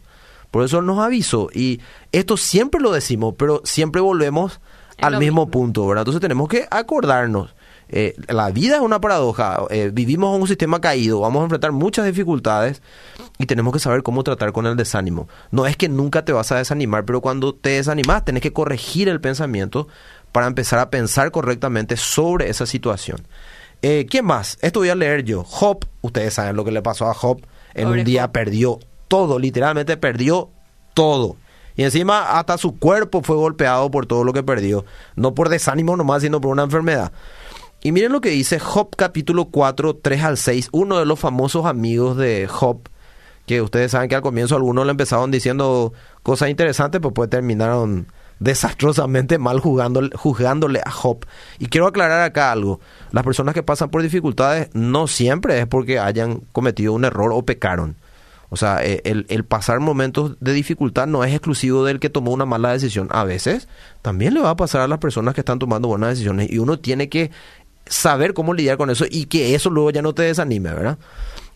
Por 0.50 0.64
eso 0.64 0.82
nos 0.82 1.00
avisó. 1.00 1.50
Y 1.54 1.82
esto 2.14 2.38
siempre 2.38 2.80
lo 2.80 2.94
decimos, 2.94 3.36
pero 3.38 3.62
siempre 3.66 4.02
volvemos 4.02 4.62
al 5.02 5.18
mismo 5.18 5.50
punto, 5.50 5.86
¿verdad? 5.86 6.04
Entonces 6.04 6.22
tenemos 6.22 6.48
que 6.48 6.68
acordarnos 6.72 7.55
eh, 7.90 8.16
la 8.28 8.50
vida 8.52 8.76
es 8.76 8.82
una 8.82 9.00
paradoja, 9.00 9.64
eh, 9.70 9.92
vivimos 9.94 10.36
en 10.36 10.42
un 10.42 10.48
sistema 10.48 10.82
caído, 10.82 11.20
vamos 11.20 11.42
a 11.42 11.44
enfrentar 11.44 11.72
muchas 11.72 12.06
dificultades 12.06 12.82
y 13.38 13.46
tenemos 13.46 13.74
que 13.74 13.80
saber 13.80 14.02
cómo 14.04 14.24
tratar 14.24 14.52
con 14.54 14.66
el 14.66 14.76
desánimo. 14.76 15.28
No 15.52 15.66
es 15.68 15.78
que 15.78 15.88
nunca 15.90 16.26
te 16.26 16.34
vas 16.34 16.52
a 16.52 16.58
desanimar, 16.58 17.06
pero 17.06 17.22
cuando 17.22 17.54
te 17.54 17.72
desanimas 17.72 18.26
tenés 18.26 18.42
que 18.42 18.54
corregir 18.54 19.08
el 19.08 19.22
pensamiento 19.22 19.88
para 20.32 20.48
empezar 20.48 20.80
a 20.80 20.90
pensar 20.90 21.32
correctamente 21.32 21.96
sobre 21.96 22.50
esa 22.50 22.66
situación. 22.66 23.26
Eh, 23.82 24.08
¿Quién 24.10 24.26
más? 24.26 24.58
Esto 24.62 24.80
voy 24.80 24.90
a 24.90 24.96
leer 24.96 25.24
yo. 25.24 25.44
Job, 25.44 25.86
ustedes 26.02 26.34
saben 26.34 26.56
lo 26.56 26.66
que 26.66 26.72
le 26.72 26.82
pasó 26.82 27.08
a 27.08 27.14
Job. 27.14 27.46
En 27.74 27.88
un 27.88 28.04
día 28.04 28.32
perdió 28.32 28.80
todo, 29.08 29.38
literalmente 29.38 29.98
perdió 29.98 30.50
todo. 30.94 31.36
Y 31.76 31.84
encima 31.84 32.40
hasta 32.40 32.58
su 32.58 32.80
cuerpo 32.80 33.22
fue 33.22 33.36
golpeado 33.36 33.92
por 33.92 34.06
todo 34.06 34.24
lo 34.24 34.34
que 34.34 34.44
perdió. 34.44 34.86
No 35.16 35.36
por 35.36 35.50
desánimo 35.50 35.96
nomás, 35.96 36.22
sino 36.22 36.42
por 36.42 36.52
una 36.52 36.64
enfermedad. 36.64 37.12
Y 37.86 37.92
miren 37.92 38.14
lo 38.14 38.20
que 38.20 38.32
dice 38.32 38.58
Job 38.58 38.96
capítulo 38.96 39.46
4, 39.46 39.98
3 39.98 40.24
al 40.24 40.38
6, 40.38 40.70
uno 40.72 40.98
de 40.98 41.06
los 41.06 41.20
famosos 41.20 41.68
amigos 41.68 42.18
de 42.18 42.48
Job, 42.48 42.90
que 43.46 43.62
ustedes 43.62 43.92
saben 43.92 44.10
que 44.10 44.16
al 44.16 44.24
comienzo 44.24 44.56
algunos 44.56 44.88
le 44.88 44.90
empezaron 44.90 45.30
diciendo 45.30 45.94
cosas 46.24 46.50
interesantes, 46.50 47.00
pues, 47.00 47.14
pues 47.14 47.30
terminaron 47.30 48.08
desastrosamente 48.40 49.38
mal 49.38 49.60
juzgándole 49.60 50.82
a 50.84 50.90
Job. 50.90 51.28
Y 51.60 51.68
quiero 51.68 51.86
aclarar 51.86 52.24
acá 52.24 52.52
algo, 52.52 52.80
las 53.12 53.24
personas 53.24 53.54
que 53.54 53.62
pasan 53.62 53.92
por 53.92 54.02
dificultades 54.02 54.70
no 54.74 55.06
siempre 55.06 55.60
es 55.60 55.68
porque 55.68 56.00
hayan 56.00 56.42
cometido 56.54 56.92
un 56.92 57.06
error 57.06 57.34
o 57.34 57.46
pecaron. 57.46 57.98
O 58.50 58.58
sea, 58.58 58.84
eh, 58.86 59.02
el, 59.06 59.26
el, 59.30 59.44
pasar 59.44 59.80
momentos 59.80 60.38
de 60.40 60.54
dificultad 60.54 61.08
no 61.08 61.24
es 61.24 61.34
exclusivo 61.34 61.84
del 61.84 62.00
que 62.00 62.10
tomó 62.10 62.32
una 62.32 62.46
mala 62.46 62.72
decisión. 62.72 63.10
A 63.12 63.24
veces 63.24 63.68
también 64.02 64.34
le 64.34 64.40
va 64.40 64.52
a 64.52 64.56
pasar 64.56 64.82
a 64.82 64.88
las 64.88 65.00
personas 65.00 65.34
que 65.34 65.42
están 65.42 65.60
tomando 65.60 65.88
buenas 65.88 66.12
decisiones 66.12 66.50
y 66.50 66.60
uno 66.60 66.80
tiene 66.80 67.10
que 67.10 67.32
saber 67.88 68.34
cómo 68.34 68.54
lidiar 68.54 68.78
con 68.78 68.90
eso 68.90 69.06
y 69.10 69.26
que 69.26 69.56
eso 69.56 69.70
luego 69.70 69.92
ya 69.92 70.02
no 70.02 70.14
te 70.14 70.24
desanime, 70.24 70.74
¿verdad? 70.74 70.98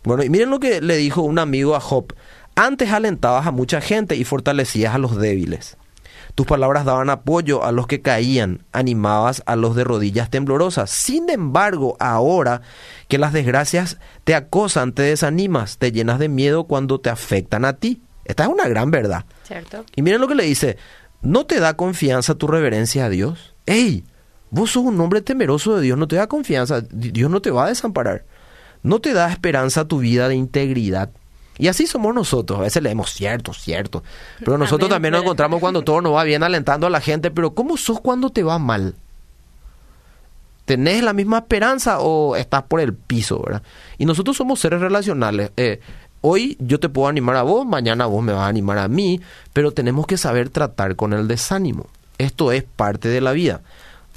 Bueno, 0.04 0.24
y 0.24 0.30
miren 0.30 0.50
lo 0.50 0.60
que 0.60 0.82
le 0.82 0.98
dijo 0.98 1.22
un 1.22 1.40
amigo 1.40 1.76
a 1.76 1.80
Job. 1.80 2.14
Antes 2.56 2.92
alentabas 2.92 3.48
a 3.48 3.52
mucha 3.52 3.82
gente 3.82 4.16
y 4.16 4.24
fortalecías 4.24 4.94
a 4.94 4.98
los 4.98 5.18
débiles. 5.18 5.78
Tus 6.36 6.46
palabras 6.46 6.86
daban 6.86 7.10
apoyo 7.10 7.64
a 7.66 7.72
los 7.72 7.88
que 7.88 8.02
caían, 8.02 8.64
animabas 8.72 9.44
a 9.46 9.56
los 9.56 9.76
de 9.76 9.84
rodillas 9.84 10.30
temblorosas. 10.30 10.90
Sin 10.90 11.30
embargo, 11.30 11.98
ahora 12.00 12.62
que 13.08 13.18
las 13.18 13.34
desgracias 13.34 13.98
te 14.24 14.36
acosan, 14.36 14.94
te 14.94 15.02
desanimas, 15.02 15.78
te 15.78 15.92
llenas 15.92 16.20
de 16.20 16.30
miedo 16.30 16.66
cuando 16.66 17.00
te 17.00 17.10
afectan 17.10 17.66
a 17.66 17.74
ti. 17.74 18.02
Esta 18.26 18.44
es 18.44 18.50
una 18.50 18.68
gran 18.68 18.92
verdad. 18.92 19.26
Cierto. 19.44 19.84
Y 19.96 20.02
miren 20.02 20.22
lo 20.22 20.28
que 20.28 20.36
le 20.36 20.44
dice, 20.44 20.78
¿no 21.22 21.46
te 21.46 21.60
da 21.60 21.76
confianza 21.76 22.36
tu 22.36 22.48
reverencia 22.48 23.06
a 23.06 23.10
Dios? 23.10 23.56
¡Ey! 23.66 24.06
Vos 24.52 24.72
sos 24.72 24.84
un 24.84 25.00
hombre 25.00 25.22
temeroso 25.22 25.76
de 25.76 25.82
Dios, 25.82 25.98
no 25.98 26.08
te 26.08 26.16
da 26.16 26.28
confianza, 26.28 26.82
Dios 26.82 27.30
no 27.30 27.42
te 27.42 27.52
va 27.52 27.66
a 27.66 27.70
desamparar. 27.70 28.24
No 28.82 29.00
te 29.00 29.14
da 29.14 29.30
esperanza 29.32 29.86
tu 29.86 30.00
vida 30.00 30.30
de 30.30 30.36
integridad. 30.36 31.10
Y 31.58 31.68
así 31.68 31.86
somos 31.86 32.16
nosotros. 32.16 32.60
A 32.60 32.64
veces 32.64 32.82
leemos 32.82 33.12
cierto, 33.12 33.54
cierto. 33.54 34.02
Pero 34.40 34.58
nosotros 34.58 34.90
también 34.90 35.12
nos 35.12 35.24
encontramos 35.24 35.60
cuando 35.60 35.82
todo 35.82 36.02
nos 36.02 36.16
va 36.16 36.24
bien 36.24 36.42
alentando 36.42 36.88
a 36.88 36.90
la 36.90 37.02
gente. 37.02 37.32
Pero 37.32 37.54
¿cómo 37.54 37.76
sos 37.76 38.00
cuando 38.00 38.30
te 38.30 38.44
va 38.44 38.58
mal? 38.58 38.96
¿Tenés 40.64 41.04
la 41.04 41.12
misma 41.12 41.40
esperanza 41.40 42.00
o 42.00 42.38
estás 42.38 42.64
por 42.64 42.80
el 42.80 42.94
piso, 42.94 43.42
verdad? 43.44 43.64
Y 43.98 44.06
nosotros 44.06 44.38
somos 44.38 44.62
seres 44.62 44.80
relacionales. 44.80 45.52
Eh, 45.58 45.82
hoy 46.22 46.56
yo 46.60 46.80
te 46.80 46.88
puedo 46.88 47.10
animar 47.10 47.36
a 47.36 47.44
vos, 47.44 47.66
mañana 47.66 48.06
vos 48.06 48.24
me 48.24 48.32
vas 48.32 48.44
a 48.44 48.48
animar 48.48 48.78
a 48.78 48.88
mí, 48.88 49.20
pero 49.52 49.72
tenemos 49.72 50.08
que 50.08 50.16
saber 50.16 50.50
tratar 50.50 50.96
con 50.96 51.12
el 51.12 51.28
desánimo. 51.28 51.88
Esto 52.20 52.54
es 52.54 52.64
parte 52.64 53.10
de 53.10 53.20
la 53.20 53.34
vida. 53.34 53.62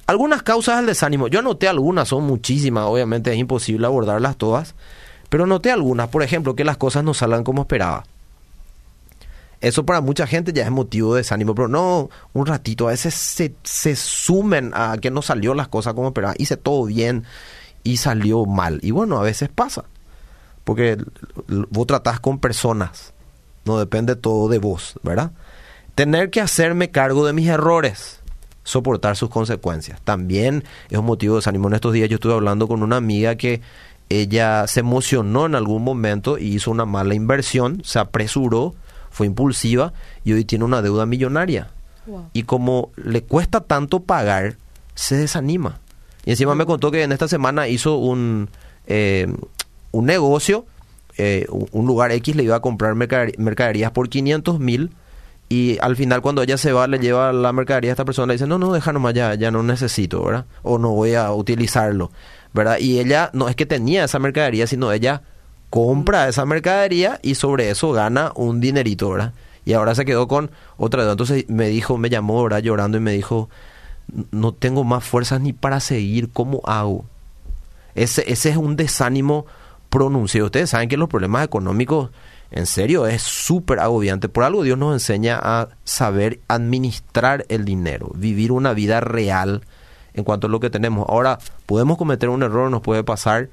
Algunas 0.06 0.42
causas 0.42 0.76
del 0.76 0.87
desánimo, 0.87 1.28
yo 1.28 1.38
anoté 1.38 1.68
algunas, 1.68 2.09
son 2.09 2.25
muchísimas, 2.25 2.85
obviamente 2.85 3.32
es 3.32 3.38
imposible 3.38 3.87
abordarlas 3.87 4.37
todas. 4.37 4.75
Pero 5.28 5.47
noté 5.47 5.71
algunas, 5.71 6.09
por 6.09 6.23
ejemplo, 6.23 6.54
que 6.54 6.64
las 6.64 6.76
cosas 6.76 7.04
no 7.04 7.14
salgan 7.14 7.44
como 7.44 7.62
esperaba. 7.62 8.04
Eso 9.62 9.87
para 9.87 10.00
mucha 10.00 10.26
gente 10.26 10.52
ya 10.52 10.64
es 10.64 10.71
motivo 10.71 11.14
de 11.14 11.21
desánimo, 11.21 11.54
pero 11.54 11.68
no 11.68 12.11
un 12.32 12.47
ratito. 12.47 12.88
A 12.88 12.90
veces 12.90 13.14
se, 13.14 13.54
se 13.62 13.94
sumen 13.94 14.73
a 14.75 14.99
que 15.00 15.11
no 15.11 15.23
salió 15.23 15.54
las 15.54 15.68
cosas 15.68 15.94
como 15.94 16.09
esperaba. 16.09 16.35
Hice 16.37 16.56
todo 16.56 16.85
bien 16.85 17.25
y 17.85 17.99
salió 17.99 18.44
mal. 18.44 18.80
Y 18.82 18.90
bueno, 18.90 19.18
a 19.18 19.23
veces 19.23 19.49
pasa. 19.49 19.85
Porque 20.64 20.99
vos 21.47 21.87
tratás 21.87 22.18
con 22.18 22.40
personas. 22.40 23.14
No 23.64 23.78
depende 23.78 24.16
todo 24.16 24.49
de 24.49 24.59
vos, 24.59 24.99
¿verdad? 25.04 25.30
Tener 25.94 26.30
que 26.30 26.40
hacerme 26.40 26.90
cargo 26.90 27.25
de 27.25 27.32
mis 27.32 27.49
errores. 27.49 28.21
Soportar 28.64 29.16
sus 29.16 29.28
consecuencias. 29.28 30.00
También 30.02 30.64
es 30.88 30.99
un 30.99 31.07
motivo 31.07 31.35
de 31.35 31.38
desánimo. 31.38 31.69
En 31.69 31.75
estos 31.75 31.92
días 31.92 32.09
yo 32.09 32.16
estuve 32.16 32.35
hablando 32.35 32.69
con 32.69 32.83
una 32.83 32.97
amiga 32.97 33.37
que 33.37 33.61
ella 34.09 34.66
se 34.66 34.81
emocionó 34.81 35.47
en 35.47 35.54
algún 35.54 35.83
momento 35.83 36.38
y 36.38 36.54
hizo 36.54 36.71
una 36.71 36.85
mala 36.85 37.14
inversión, 37.14 37.83
se 37.85 37.99
apresuró, 37.99 38.75
fue 39.11 39.26
impulsiva 39.26 39.92
y 40.25 40.33
hoy 40.33 40.45
tiene 40.45 40.64
una 40.64 40.83
deuda 40.83 41.07
millonaria. 41.07 41.71
Y 42.33 42.42
como 42.42 42.90
le 42.97 43.23
cuesta 43.23 43.61
tanto 43.61 44.00
pagar, 44.00 44.57
se 44.95 45.16
desanima. 45.16 45.78
Y 46.25 46.31
encima 46.31 46.54
me 46.54 46.66
contó 46.66 46.90
que 46.90 47.02
en 47.02 47.12
esta 47.12 47.28
semana 47.28 47.69
hizo 47.69 47.97
un, 47.97 48.49
eh, 48.87 49.33
un 49.92 50.07
negocio, 50.07 50.66
eh, 51.16 51.47
un 51.50 51.87
lugar 51.87 52.11
X 52.12 52.35
le 52.35 52.42
iba 52.42 52.57
a 52.57 52.61
comprar 52.61 52.95
mercaderías 52.95 53.92
por 53.92 54.09
500 54.09 54.59
mil 54.59 54.90
y 55.52 55.78
al 55.80 55.97
final 55.97 56.23
cuando 56.23 56.42
ella 56.42 56.56
se 56.56 56.73
va 56.73 56.87
le 56.87 56.99
lleva 56.99 57.32
la 57.32 57.52
mercadería 57.52 57.90
a 57.90 57.94
esta 57.94 58.04
persona 58.04 58.28
le 58.28 58.35
dice 58.35 58.47
no 58.47 58.59
no 58.59 58.73
deja 58.73 58.92
nomás 58.92 59.14
ya 59.14 59.35
ya 59.35 59.50
no 59.50 59.62
necesito 59.62 60.25
verdad 60.25 60.47
o 60.62 60.78
no 60.78 60.90
voy 60.90 61.14
a 61.14 61.32
utilizarlo 61.32 62.11
¿verdad? 62.52 62.78
Y 62.78 62.99
ella 62.99 63.30
no 63.32 63.49
es 63.49 63.56
que 63.56 63.66
tenía 63.66 64.04
esa 64.04 64.18
mercadería, 64.18 64.66
sino 64.66 64.92
ella 64.92 65.23
compra 65.71 66.28
esa 66.28 66.44
mercadería 66.44 67.18
y 67.23 67.35
sobre 67.35 67.71
eso 67.71 67.92
gana 67.92 68.32
un 68.35 68.61
dinerito, 68.61 69.11
¿verdad? 69.11 69.32
Y 69.64 69.73
ahora 69.73 69.94
se 69.94 70.04
quedó 70.04 70.28
con 70.28 70.50
otra 70.76 71.02
deuda. 71.02 71.12
Entonces 71.12 71.49
me 71.49 71.68
dijo, 71.68 71.97
me 71.97 72.11
llamó, 72.11 72.42
¿verdad? 72.42 72.59
Llorando 72.59 72.99
y 72.99 73.00
me 73.00 73.12
dijo, 73.12 73.49
no 74.30 74.52
tengo 74.52 74.85
más 74.85 75.04
fuerzas 75.04 75.40
ni 75.40 75.52
para 75.52 75.80
seguir, 75.80 76.30
¿cómo 76.30 76.61
hago? 76.64 77.06
Ese, 77.94 78.30
ese 78.30 78.50
es 78.50 78.56
un 78.56 78.76
desánimo 78.76 79.47
pronunciado. 79.88 80.47
Ustedes 80.47 80.71
saben 80.71 80.88
que 80.88 80.97
los 80.97 81.09
problemas 81.09 81.44
económicos, 81.44 82.11
en 82.52 82.66
serio, 82.66 83.06
es 83.06 83.23
súper 83.23 83.80
agobiante. 83.80 84.28
Por 84.28 84.44
algo 84.44 84.62
Dios 84.62 84.78
nos 84.78 84.92
enseña 84.92 85.40
a 85.42 85.68
saber 85.85 86.40
administrar 86.49 87.47
el 87.49 87.64
dinero, 87.64 88.12
vivir 88.14 88.52
una 88.52 88.75
vida 88.75 89.00
real 89.00 89.62
en 90.14 90.25
cuanto 90.25 90.47
a 90.47 90.50
lo 90.50 90.61
que 90.61 90.71
tenemos. 90.71 91.06
Ahora, 91.09 91.38
podemos 91.66 91.97
cometer 91.97 92.28
un 92.28 92.42
error, 92.42 92.71
nos 92.71 92.82
puede 92.82 93.04
pasar, 93.04 93.49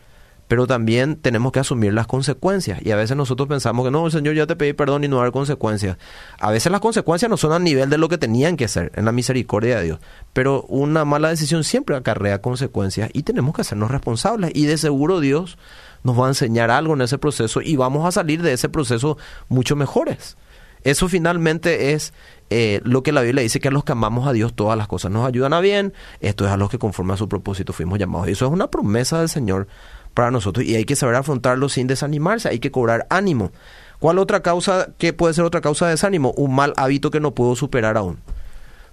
pero 0.50 0.68
también 0.68 1.16
tenemos 1.16 1.52
que 1.52 1.60
asumir 1.60 1.94
las 1.94 2.08
consecuencias. 2.08 2.82
Y 2.84 2.92
a 2.92 2.96
veces 2.96 3.16
nosotros 3.16 3.48
pensamos 3.48 3.86
que 3.86 3.92
no, 3.92 4.10
Señor 4.10 4.36
ya 4.36 4.48
te 4.48 4.56
pedí 4.56 4.74
perdón 4.74 5.04
y 5.04 5.08
no 5.08 5.20
dar 5.20 5.32
consecuencias. 5.32 5.98
A 6.40 6.52
veces 6.52 6.72
las 6.72 6.82
consecuencias 6.82 7.30
no 7.30 7.38
son 7.38 7.54
a 7.54 7.60
nivel 7.60 7.90
de 7.90 7.98
lo 7.98 8.10
que 8.10 8.18
tenían 8.18 8.58
que 8.58 8.68
ser, 8.68 8.92
en 8.96 9.06
la 9.06 9.12
misericordia 9.12 9.78
de 9.78 9.84
Dios. 9.86 10.00
Pero 10.34 10.64
una 10.64 11.06
mala 11.06 11.30
decisión 11.30 11.64
siempre 11.64 11.96
acarrea 11.96 12.42
consecuencias 12.42 13.12
y 13.14 13.24
tenemos 13.24 13.56
que 13.56 13.62
hacernos 13.62 13.92
responsables. 13.92 14.52
Y 14.56 14.66
de 14.66 14.78
seguro 14.78 15.20
Dios 15.20 15.58
nos 16.04 16.20
va 16.20 16.26
a 16.26 16.30
enseñar 16.30 16.72
algo 16.72 16.94
en 16.94 17.02
ese 17.02 17.18
proceso 17.18 17.62
y 17.62 17.76
vamos 17.76 18.08
a 18.08 18.12
salir 18.12 18.42
de 18.42 18.54
ese 18.54 18.70
proceso 18.70 19.18
mucho 19.48 19.76
mejores. 19.76 20.38
Eso 20.84 21.10
finalmente 21.10 21.94
es 21.94 22.14
eh, 22.50 22.80
lo 22.84 23.04
que 23.04 23.12
la 23.12 23.22
Biblia 23.22 23.44
dice 23.44 23.60
que 23.60 23.68
a 23.68 23.72
los 23.72 23.84
que 23.84 23.92
amamos 23.92 24.28
a 24.28 24.34
Dios 24.34 24.54
todas 24.54 24.78
las 24.78 24.88
cosas 24.88 25.12
nos 25.12 25.28
ayudan 25.28 25.54
a 25.54 25.60
bien, 25.60 25.94
esto 26.22 26.46
es 26.46 26.52
a 26.52 26.58
los 26.58 26.70
que 26.70 26.80
conforme 26.80 27.14
a 27.14 27.18
su 27.18 27.28
propósito 27.28 27.74
fuimos 27.74 28.00
llamados. 28.00 28.30
Y 28.30 28.32
eso 28.32 28.46
es 28.46 28.52
una 28.52 28.72
promesa 28.72 29.20
del 29.20 29.30
Señor 29.30 29.68
para 30.14 30.32
nosotros 30.32 30.66
y 30.66 30.76
hay 30.76 30.86
que 30.86 30.96
saber 30.96 31.16
afrontarlo 31.16 31.70
sin 31.70 31.88
desanimarse, 31.88 32.50
hay 32.50 32.60
que 32.60 32.72
cobrar 32.72 33.08
ánimo. 33.10 33.52
¿Cuál 34.00 34.18
otra 34.18 34.42
causa, 34.42 34.90
qué 34.98 35.12
puede 35.12 35.34
ser 35.34 35.44
otra 35.44 35.60
causa 35.60 35.86
de 35.86 35.92
desánimo? 35.92 36.32
Un 36.38 36.56
mal 36.56 36.74
hábito 36.78 37.12
que 37.12 37.20
no 37.20 37.32
puedo 37.36 37.56
superar 37.58 37.98
aún. 37.98 38.18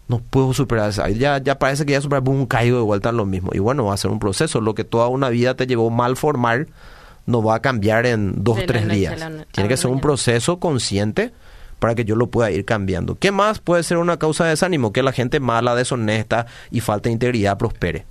No 0.08 0.18
puedo 0.18 0.52
superar 0.52 0.90
eso. 0.90 1.06
Ya, 1.08 1.38
ya 1.38 1.58
parece 1.58 1.86
que 1.86 1.92
ya 1.92 2.00
superar 2.00 2.28
un 2.28 2.46
caigo 2.46 2.76
de 2.78 2.82
vuelta 2.82 3.10
en 3.10 3.16
lo 3.16 3.25
mismo. 3.25 3.50
Y 3.52 3.60
bueno, 3.60 3.84
va 3.84 3.94
a 3.94 3.96
ser 3.96 4.10
un 4.10 4.18
proceso. 4.18 4.60
Lo 4.60 4.75
que 4.75 4.84
toda 4.84 5.06
una 5.06 5.28
vida 5.28 5.54
te 5.54 5.66
llevó 5.68 5.90
mal 5.90 6.16
formar, 6.16 6.66
no 7.26 7.42
va 7.42 7.56
a 7.56 7.61
cambiar 7.61 8.06
en 8.06 8.42
dos, 8.42 8.59
o 8.59 8.66
tres 8.66 8.88
días. 8.88 9.14
Tiene 9.52 9.68
que 9.68 9.76
ser 9.76 9.90
un 9.90 10.00
proceso 10.00 10.59
consciente 10.59 11.33
para 11.78 11.95
que 11.95 12.04
yo 12.04 12.16
lo 12.16 12.28
pueda 12.28 12.50
ir 12.50 12.64
cambiando. 12.64 13.16
¿Qué 13.16 13.33
más 13.33 13.59
puede 13.59 13.83
ser 13.83 13.99
una 13.99 14.18
causa 14.18 14.45
de 14.45 14.50
desánimo? 14.50 14.92
Que 14.92 15.02
la 15.02 15.12
gente 15.12 15.40
mala, 15.40 15.75
deshonesta 15.75 16.47
y 16.71 16.80
falta 16.80 17.09
de 17.09 17.14
integridad 17.14 17.59
prospere. 17.59 18.06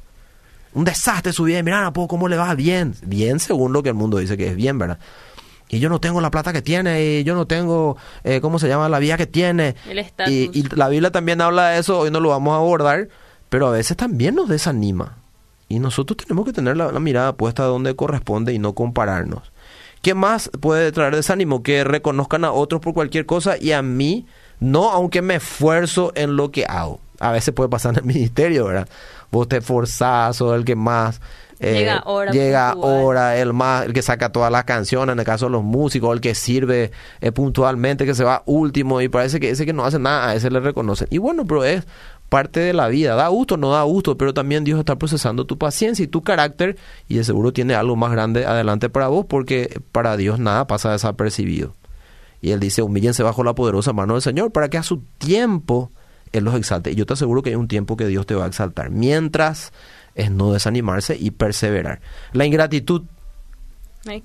Un 0.73 0.83
desastre 0.83 1.31
su 1.31 1.45
vida, 1.45 1.63
mira, 1.63 1.91
¿cómo 1.93 2.27
le 2.27 2.35
va? 2.35 2.53
Bien, 2.53 2.93
bien 3.01 3.39
según 3.39 3.71
lo 3.71 3.81
que 3.81 3.89
el 3.89 3.95
mundo 3.95 4.17
dice 4.17 4.37
que 4.37 4.49
es 4.49 4.55
bien, 4.55 4.77
¿verdad? 4.77 4.99
Y 5.69 5.79
yo 5.79 5.89
no 5.89 5.99
tengo 5.99 6.21
la 6.21 6.29
plata 6.29 6.53
que 6.53 6.61
tiene, 6.61 7.03
y 7.03 7.23
yo 7.23 7.33
no 7.33 7.47
tengo, 7.47 7.97
eh, 8.23 8.39
¿cómo 8.39 8.59
se 8.59 8.67
llama? 8.67 8.87
La 8.87 8.99
vida 8.99 9.17
que 9.17 9.25
tiene. 9.25 9.75
El 9.89 9.99
y, 10.27 10.51
y 10.53 10.63
la 10.75 10.89
Biblia 10.89 11.11
también 11.11 11.41
habla 11.41 11.69
de 11.69 11.79
eso, 11.79 11.99
hoy 11.99 12.11
no 12.11 12.19
lo 12.19 12.29
vamos 12.29 12.53
a 12.53 12.57
abordar, 12.57 13.07
pero 13.49 13.67
a 13.67 13.71
veces 13.71 13.97
también 13.97 14.35
nos 14.35 14.47
desanima. 14.47 15.17
Y 15.67 15.79
nosotros 15.79 16.17
tenemos 16.17 16.45
que 16.45 16.53
tener 16.53 16.77
la 16.77 16.99
mirada 16.99 17.33
puesta 17.33 17.63
donde 17.63 17.95
corresponde 17.95 18.53
y 18.53 18.59
no 18.59 18.73
compararnos. 18.73 19.51
¿Qué 20.05 20.13
más 20.13 20.51
puede 20.59 20.91
traer 20.91 21.15
desánimo? 21.15 21.63
Que 21.63 21.83
reconozcan 21.83 22.45
a 22.45 22.51
otros 22.51 22.79
por 22.79 22.93
cualquier 22.93 23.25
cosa 23.25 23.57
y 23.59 23.71
a 23.71 23.81
mí 23.81 24.27
no, 24.59 24.91
aunque 24.91 25.23
me 25.23 25.35
esfuerzo 25.35 26.11
en 26.13 26.35
lo 26.35 26.51
que 26.51 26.65
hago. 26.65 26.99
A 27.19 27.31
veces 27.31 27.55
puede 27.55 27.69
pasar 27.69 27.93
en 27.93 27.99
el 27.99 28.05
ministerio, 28.05 28.65
¿verdad? 28.65 28.87
Vos 29.31 29.47
te 29.47 29.57
esforzás 29.57 30.39
o 30.41 30.53
el 30.53 30.63
que 30.63 30.75
más... 30.75 31.21
Eh, 31.59 31.73
llega 31.73 31.97
ahora. 31.97 32.31
Llega 32.31 32.69
ahora, 32.69 33.37
el 33.37 33.53
más, 33.53 33.85
el 33.85 33.93
que 33.93 34.03
saca 34.03 34.31
todas 34.31 34.51
las 34.51 34.65
canciones, 34.65 35.13
en 35.13 35.19
el 35.19 35.25
caso 35.25 35.45
de 35.45 35.53
los 35.53 35.63
músicos, 35.63 36.13
el 36.13 36.21
que 36.21 36.35
sirve 36.35 36.91
eh, 37.21 37.31
puntualmente, 37.31 38.05
que 38.05 38.13
se 38.13 38.23
va 38.23 38.43
último 38.45 39.01
y 39.01 39.07
parece 39.07 39.39
que 39.39 39.49
ese 39.49 39.65
que 39.65 39.73
no 39.73 39.85
hace 39.85 39.97
nada, 39.97 40.29
a 40.29 40.35
ese 40.35 40.51
le 40.51 40.59
reconocen. 40.59 41.07
Y 41.09 41.17
bueno, 41.17 41.45
pero 41.45 41.63
es 41.63 41.87
parte 42.29 42.59
de 42.59 42.73
la 42.73 42.87
vida. 42.87 43.15
Da 43.15 43.27
gusto, 43.27 43.57
no 43.57 43.71
da 43.71 43.83
gusto, 43.83 44.17
pero 44.17 44.33
también 44.33 44.63
Dios 44.63 44.79
está 44.79 44.97
procesando 44.97 45.45
tu 45.45 45.57
paciencia 45.57 46.03
y 46.03 46.07
tu 46.07 46.21
carácter 46.21 46.77
y 47.07 47.15
de 47.15 47.23
seguro 47.23 47.53
tiene 47.53 47.75
algo 47.75 47.95
más 47.95 48.11
grande 48.11 48.45
adelante 48.45 48.89
para 48.89 49.07
vos 49.07 49.25
porque 49.27 49.81
para 49.91 50.17
Dios 50.17 50.39
nada 50.39 50.67
pasa 50.67 50.91
desapercibido. 50.91 51.75
Y 52.41 52.51
Él 52.51 52.59
dice, 52.59 52.81
humíllense 52.81 53.23
bajo 53.23 53.43
la 53.43 53.55
poderosa 53.55 53.93
mano 53.93 54.13
del 54.13 54.21
Señor 54.21 54.51
para 54.51 54.69
que 54.69 54.77
a 54.77 54.83
su 54.83 55.01
tiempo 55.17 55.91
Él 56.31 56.43
los 56.43 56.55
exalte. 56.55 56.91
Y 56.91 56.95
yo 56.95 57.05
te 57.05 57.13
aseguro 57.13 57.41
que 57.41 57.49
hay 57.49 57.55
un 57.55 57.67
tiempo 57.67 57.97
que 57.97 58.07
Dios 58.07 58.25
te 58.25 58.35
va 58.35 58.45
a 58.45 58.47
exaltar. 58.47 58.89
Mientras 58.91 59.71
es 60.13 60.31
no 60.31 60.53
desanimarse 60.53 61.17
y 61.19 61.31
perseverar. 61.31 62.01
La 62.33 62.45
ingratitud, 62.45 63.03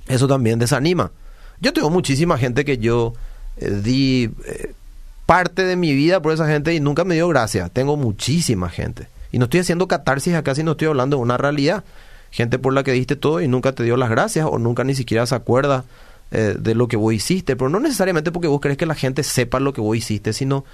eso 0.07 0.29
también 0.29 0.59
desanima. 0.59 1.13
Yo 1.61 1.73
tengo 1.73 1.91
muchísima 1.91 2.39
gente 2.39 2.65
que 2.65 2.79
yo 2.79 3.13
eh, 3.57 3.71
di... 3.71 4.31
Eh, 4.47 4.75
parte 5.31 5.63
de 5.63 5.77
mi 5.77 5.95
vida 5.95 6.21
por 6.21 6.33
esa 6.33 6.49
gente 6.49 6.75
y 6.75 6.81
nunca 6.81 7.05
me 7.05 7.15
dio 7.15 7.29
gracia. 7.29 7.69
Tengo 7.69 7.97
muchísima 7.97 8.69
gente. 8.69 9.07
Y 9.31 9.39
no 9.39 9.45
estoy 9.45 9.61
haciendo 9.61 9.87
catarsis 9.87 10.35
acá, 10.35 10.57
sino 10.57 10.73
estoy 10.73 10.89
hablando 10.89 11.19
de 11.19 11.23
una 11.23 11.37
realidad. 11.37 11.85
Gente 12.33 12.59
por 12.59 12.73
la 12.73 12.83
que 12.83 12.91
diste 12.91 13.15
todo 13.15 13.41
y 13.41 13.47
nunca 13.47 13.71
te 13.71 13.85
dio 13.85 13.97
las 13.97 14.11
gracias 14.11 14.45
o 14.51 14.59
nunca 14.59 14.83
ni 14.83 14.97
siquiera 14.97 15.25
se 15.27 15.37
acuerda 15.37 15.85
eh, 16.33 16.57
de 16.59 16.75
lo 16.75 16.89
que 16.89 16.97
vos 16.97 17.15
hiciste. 17.15 17.55
Pero 17.55 17.69
no 17.69 17.79
necesariamente 17.79 18.33
porque 18.33 18.49
vos 18.49 18.61
crees 18.61 18.77
que 18.77 18.87
la 18.87 18.97
gente 18.97 19.23
sepa 19.23 19.61
lo 19.61 19.73
que 19.73 19.81
vos 19.81 19.97
hiciste, 19.97 20.33
sino 20.33 20.65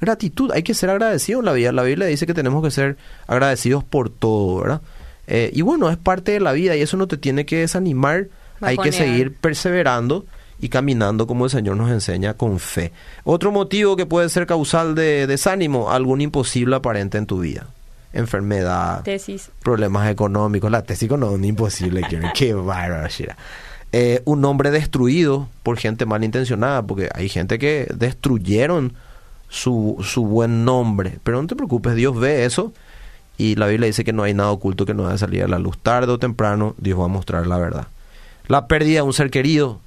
gratitud. 0.00 0.50
Hay 0.52 0.62
que 0.62 0.72
ser 0.72 0.88
agradecido 0.88 1.40
en 1.40 1.44
la 1.44 1.52
vida. 1.52 1.70
La 1.72 1.82
Biblia 1.82 2.06
dice 2.06 2.26
que 2.26 2.32
tenemos 2.32 2.64
que 2.64 2.70
ser 2.70 2.96
agradecidos 3.26 3.84
por 3.84 4.08
todo, 4.08 4.62
¿verdad? 4.62 4.80
Eh, 5.26 5.50
y 5.52 5.60
bueno, 5.60 5.90
es 5.90 5.98
parte 5.98 6.32
de 6.32 6.40
la 6.40 6.52
vida 6.52 6.74
y 6.74 6.80
eso 6.80 6.96
no 6.96 7.06
te 7.06 7.18
tiene 7.18 7.44
que 7.44 7.58
desanimar 7.58 8.28
hay 8.60 8.76
que 8.78 8.92
seguir 8.92 9.34
perseverando 9.34 10.24
y 10.60 10.68
caminando 10.68 11.26
como 11.26 11.44
el 11.44 11.50
Señor 11.50 11.76
nos 11.76 11.90
enseña 11.90 12.34
con 12.34 12.58
fe. 12.58 12.92
Otro 13.24 13.52
motivo 13.52 13.96
que 13.96 14.06
puede 14.06 14.28
ser 14.28 14.46
causal 14.46 14.94
de 14.94 15.26
desánimo, 15.26 15.90
algún 15.90 16.20
imposible 16.20 16.76
aparente 16.76 17.18
en 17.18 17.26
tu 17.26 17.40
vida. 17.40 17.66
Enfermedad, 18.12 19.02
tesis. 19.02 19.50
problemas 19.62 20.10
económicos. 20.10 20.70
La 20.70 20.82
tesis 20.82 21.10
no 21.10 21.34
es 21.34 21.44
imposible. 21.44 22.02
qué 22.34 22.54
bárbaro, 22.54 23.08
eh, 23.92 24.22
un 24.24 24.44
hombre 24.44 24.70
destruido 24.70 25.48
por 25.62 25.78
gente 25.78 26.06
malintencionada, 26.06 26.82
porque 26.82 27.08
hay 27.14 27.28
gente 27.28 27.58
que 27.58 27.86
destruyeron 27.94 28.94
su, 29.48 29.96
su 30.02 30.24
buen 30.24 30.64
nombre. 30.64 31.18
Pero 31.22 31.40
no 31.40 31.46
te 31.46 31.56
preocupes, 31.56 31.94
Dios 31.94 32.18
ve 32.18 32.44
eso 32.44 32.72
y 33.38 33.54
la 33.56 33.66
Biblia 33.66 33.86
dice 33.86 34.04
que 34.04 34.12
no 34.12 34.22
hay 34.22 34.34
nada 34.34 34.50
oculto 34.50 34.86
que 34.86 34.94
no 34.94 35.06
a 35.06 35.18
salir 35.18 35.42
a 35.42 35.48
la 35.48 35.58
luz. 35.58 35.78
Tarde 35.78 36.12
o 36.12 36.18
temprano, 36.18 36.74
Dios 36.78 36.98
va 36.98 37.04
a 37.04 37.08
mostrar 37.08 37.46
la 37.46 37.58
verdad. 37.58 37.88
La 38.48 38.66
pérdida 38.66 39.00
de 39.00 39.02
un 39.02 39.12
ser 39.12 39.30
querido, 39.30 39.80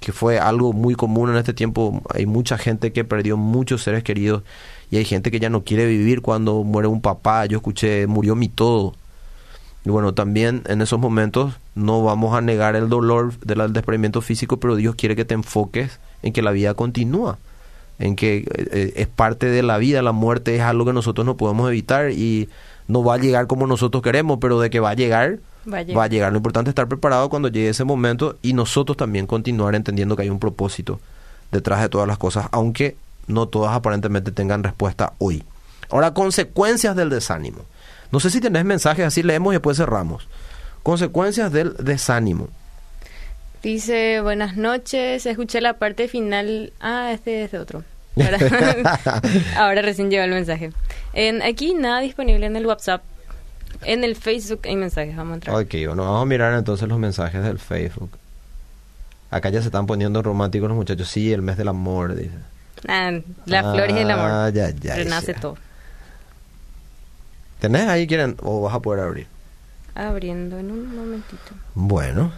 que 0.00 0.12
fue 0.12 0.38
algo 0.38 0.72
muy 0.72 0.94
común 0.94 1.30
en 1.30 1.36
este 1.36 1.54
tiempo. 1.54 2.02
Hay 2.14 2.26
mucha 2.26 2.58
gente 2.58 2.92
que 2.92 3.04
perdió 3.04 3.36
muchos 3.36 3.82
seres 3.82 4.02
queridos 4.02 4.42
y 4.90 4.98
hay 4.98 5.04
gente 5.04 5.30
que 5.30 5.40
ya 5.40 5.50
no 5.50 5.64
quiere 5.64 5.86
vivir 5.86 6.22
cuando 6.22 6.62
muere 6.64 6.88
un 6.88 7.00
papá. 7.00 7.46
Yo 7.46 7.58
escuché, 7.58 8.06
murió 8.06 8.36
mi 8.36 8.48
todo. 8.48 8.94
Y 9.84 9.90
bueno, 9.90 10.14
también 10.14 10.62
en 10.66 10.82
esos 10.82 10.98
momentos 10.98 11.54
no 11.76 12.02
vamos 12.02 12.36
a 12.36 12.40
negar 12.40 12.74
el 12.74 12.88
dolor 12.88 13.38
del 13.38 13.72
desprendimiento 13.72 14.20
físico, 14.20 14.58
pero 14.58 14.74
Dios 14.74 14.96
quiere 14.96 15.14
que 15.14 15.24
te 15.24 15.34
enfoques 15.34 16.00
en 16.24 16.32
que 16.32 16.42
la 16.42 16.50
vida 16.50 16.74
continúa, 16.74 17.38
en 18.00 18.16
que 18.16 18.38
eh, 18.38 18.44
eh, 18.72 18.92
es 18.96 19.06
parte 19.06 19.46
de 19.46 19.62
la 19.62 19.78
vida, 19.78 20.02
la 20.02 20.10
muerte 20.10 20.56
es 20.56 20.62
algo 20.62 20.84
que 20.86 20.92
nosotros 20.92 21.24
no 21.24 21.36
podemos 21.36 21.68
evitar 21.68 22.10
y 22.10 22.48
no 22.88 23.04
va 23.04 23.14
a 23.14 23.18
llegar 23.18 23.46
como 23.46 23.68
nosotros 23.68 24.02
queremos, 24.02 24.38
pero 24.40 24.58
de 24.58 24.70
que 24.70 24.80
va 24.80 24.90
a 24.90 24.94
llegar, 24.94 25.38
va 25.72 26.04
a 26.04 26.08
llegar. 26.08 26.32
Lo 26.32 26.38
importante 26.38 26.70
es 26.70 26.72
estar 26.72 26.88
preparado 26.88 27.28
cuando 27.28 27.48
llegue 27.48 27.68
ese 27.68 27.84
momento 27.84 28.38
y 28.42 28.52
nosotros 28.52 28.96
también 28.96 29.26
continuar 29.26 29.74
entendiendo 29.74 30.16
que 30.16 30.22
hay 30.22 30.30
un 30.30 30.38
propósito 30.38 31.00
detrás 31.50 31.80
de 31.80 31.88
todas 31.88 32.08
las 32.08 32.18
cosas, 32.18 32.46
aunque 32.52 32.96
no 33.26 33.46
todas 33.46 33.74
aparentemente 33.74 34.32
tengan 34.32 34.62
respuesta 34.62 35.12
hoy. 35.18 35.44
Ahora, 35.90 36.14
consecuencias 36.14 36.96
del 36.96 37.10
desánimo. 37.10 37.62
No 38.12 38.20
sé 38.20 38.30
si 38.30 38.40
tenés 38.40 38.64
mensajes, 38.64 39.04
así 39.04 39.22
leemos 39.22 39.52
y 39.52 39.56
después 39.56 39.76
cerramos. 39.76 40.28
Consecuencias 40.82 41.52
del 41.52 41.74
desánimo. 41.76 42.48
Dice, 43.62 44.20
buenas 44.20 44.56
noches, 44.56 45.26
escuché 45.26 45.60
la 45.60 45.74
parte 45.74 46.08
final. 46.08 46.72
Ah, 46.80 47.10
este 47.12 47.44
es 47.44 47.52
de 47.52 47.58
otro. 47.58 47.84
Ahora, 49.56 49.82
recién 49.82 50.10
llegó 50.10 50.22
el 50.22 50.30
mensaje. 50.30 50.72
En, 51.12 51.42
aquí 51.42 51.74
nada 51.74 52.00
disponible 52.00 52.46
en 52.46 52.56
el 52.56 52.66
WhatsApp. 52.66 53.02
En 53.82 54.04
el 54.04 54.16
Facebook 54.16 54.60
hay 54.64 54.76
mensajes, 54.76 55.16
vamos 55.16 55.32
a 55.32 55.34
entrar. 55.34 55.56
Ok, 55.56 55.74
bueno, 55.86 56.04
vamos 56.04 56.22
a 56.22 56.24
mirar 56.26 56.54
entonces 56.54 56.88
los 56.88 56.98
mensajes 56.98 57.42
del 57.42 57.58
Facebook. 57.58 58.10
Acá 59.30 59.50
ya 59.50 59.60
se 59.60 59.66
están 59.66 59.86
poniendo 59.86 60.22
románticos 60.22 60.68
los 60.68 60.76
muchachos. 60.76 61.08
Sí, 61.08 61.32
el 61.32 61.42
mes 61.42 61.56
del 61.56 61.68
amor, 61.68 62.14
dice. 62.14 62.36
Ah, 62.88 63.12
las 63.46 63.62
flores 63.74 63.94
del 63.94 64.10
amor. 64.10 64.30
Ah, 64.30 64.50
ya, 64.50 64.70
ya. 64.70 64.96
Renace 64.96 65.34
todo. 65.34 65.56
¿Tenés 67.58 67.88
ahí 67.88 68.06
quieren 68.06 68.36
o 68.42 68.62
vas 68.62 68.74
a 68.74 68.80
poder 68.80 69.00
abrir? 69.04 69.26
Abriendo 69.94 70.58
en 70.58 70.70
un 70.70 70.94
momentito. 70.94 71.54
Bueno. 71.74 72.32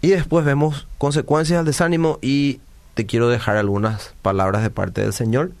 Y 0.00 0.08
después 0.08 0.44
vemos 0.44 0.86
consecuencias 0.98 1.58
del 1.58 1.66
desánimo 1.66 2.18
y 2.20 2.60
te 2.94 3.06
quiero 3.06 3.28
dejar 3.28 3.56
algunas 3.56 4.12
palabras 4.20 4.62
de 4.62 4.70
parte 4.70 5.00
del 5.00 5.12
Señor 5.12 5.52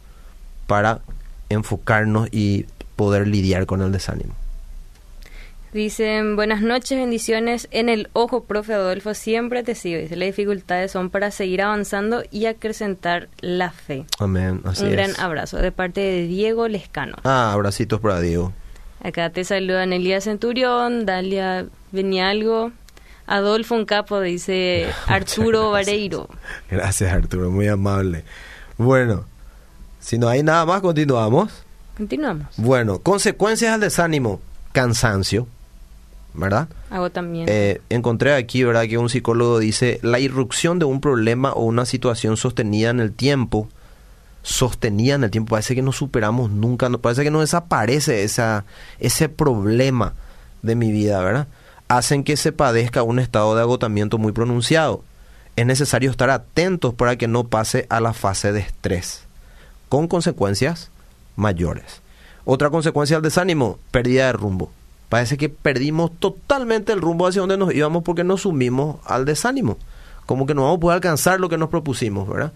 para 0.66 1.00
enfocarnos 1.48 2.28
y 2.32 2.66
poder 2.96 3.28
lidiar 3.28 3.66
con 3.66 3.82
el 3.82 3.92
desánimo. 3.92 4.34
Dicen, 5.72 6.36
buenas 6.36 6.60
noches, 6.60 6.98
bendiciones. 6.98 7.66
En 7.70 7.88
el 7.88 8.10
ojo, 8.12 8.44
profe 8.44 8.74
Adolfo, 8.74 9.14
siempre 9.14 9.62
te 9.62 9.74
sigo. 9.74 9.98
Dice, 9.98 10.16
las 10.16 10.26
dificultades 10.26 10.92
son 10.92 11.08
para 11.08 11.30
seguir 11.30 11.62
avanzando 11.62 12.22
y 12.30 12.44
acrecentar 12.44 13.28
la 13.40 13.70
fe. 13.70 14.04
Amén. 14.18 14.60
Así 14.64 14.84
Un 14.84 14.90
gran 14.92 15.18
abrazo 15.18 15.56
de 15.56 15.72
parte 15.72 16.02
de 16.02 16.26
Diego 16.26 16.68
Lescano. 16.68 17.16
Ah, 17.24 17.52
abracitos 17.52 18.00
para 18.00 18.20
Diego. 18.20 18.52
Acá 19.02 19.30
te 19.30 19.44
saludan 19.44 19.94
Elías 19.94 20.24
Centurión, 20.24 21.06
Dalia 21.06 21.64
Benialgo, 21.90 22.70
Adolfo 23.26 23.74
un 23.74 23.86
capo, 23.86 24.20
dice 24.20 24.88
Arturo 25.06 25.70
Vareiro. 25.70 26.28
Gracias 26.70 27.10
Arturo, 27.10 27.50
muy 27.50 27.66
amable. 27.68 28.24
Bueno, 28.76 29.24
si 30.00 30.18
no 30.18 30.28
hay 30.28 30.42
nada 30.42 30.66
más, 30.66 30.82
continuamos. 30.82 31.64
Continuamos. 31.96 32.48
Bueno, 32.58 32.98
consecuencias 32.98 33.72
al 33.72 33.80
desánimo, 33.80 34.40
cansancio, 34.72 35.48
¿verdad? 36.34 36.68
Agotamiento. 36.90 37.52
Eh, 37.52 37.80
encontré 37.88 38.34
aquí, 38.34 38.64
¿verdad? 38.64 38.86
Que 38.86 38.98
un 38.98 39.08
psicólogo 39.08 39.58
dice, 39.58 39.98
la 40.02 40.18
irrupción 40.18 40.78
de 40.78 40.84
un 40.84 41.00
problema 41.00 41.52
o 41.52 41.64
una 41.64 41.84
situación 41.84 42.36
sostenida 42.36 42.90
en 42.90 43.00
el 43.00 43.12
tiempo, 43.12 43.68
sostenida 44.42 45.14
en 45.14 45.24
el 45.24 45.30
tiempo, 45.30 45.50
parece 45.50 45.74
que 45.74 45.82
no 45.82 45.92
superamos 45.92 46.50
nunca, 46.50 46.88
parece 46.90 47.24
que 47.24 47.30
no 47.30 47.40
desaparece 47.40 48.24
esa, 48.24 48.64
ese 48.98 49.28
problema 49.28 50.14
de 50.62 50.74
mi 50.74 50.92
vida, 50.92 51.22
¿verdad? 51.22 51.48
hacen 51.96 52.24
que 52.24 52.36
se 52.36 52.52
padezca 52.52 53.02
un 53.02 53.18
estado 53.18 53.54
de 53.54 53.60
agotamiento 53.60 54.18
muy 54.18 54.32
pronunciado. 54.32 55.04
Es 55.56 55.66
necesario 55.66 56.10
estar 56.10 56.30
atentos 56.30 56.94
para 56.94 57.16
que 57.16 57.28
no 57.28 57.44
pase 57.44 57.86
a 57.90 58.00
la 58.00 58.14
fase 58.14 58.52
de 58.52 58.60
estrés, 58.60 59.24
con 59.88 60.08
consecuencias 60.08 60.90
mayores. 61.36 62.00
Otra 62.44 62.70
consecuencia 62.70 63.16
del 63.16 63.24
desánimo, 63.24 63.78
pérdida 63.90 64.26
de 64.26 64.32
rumbo. 64.32 64.72
Parece 65.12 65.36
que 65.36 65.50
perdimos 65.50 66.10
totalmente 66.18 66.90
el 66.90 67.02
rumbo 67.02 67.26
hacia 67.26 67.40
donde 67.40 67.58
nos 67.58 67.74
íbamos 67.74 68.02
porque 68.02 68.24
nos 68.24 68.40
sumimos 68.40 68.96
al 69.04 69.26
desánimo. 69.26 69.76
Como 70.24 70.46
que 70.46 70.54
no 70.54 70.62
vamos 70.62 70.78
a 70.78 70.80
poder 70.80 70.94
alcanzar 70.94 71.38
lo 71.38 71.50
que 71.50 71.58
nos 71.58 71.68
propusimos, 71.68 72.26
¿verdad? 72.26 72.54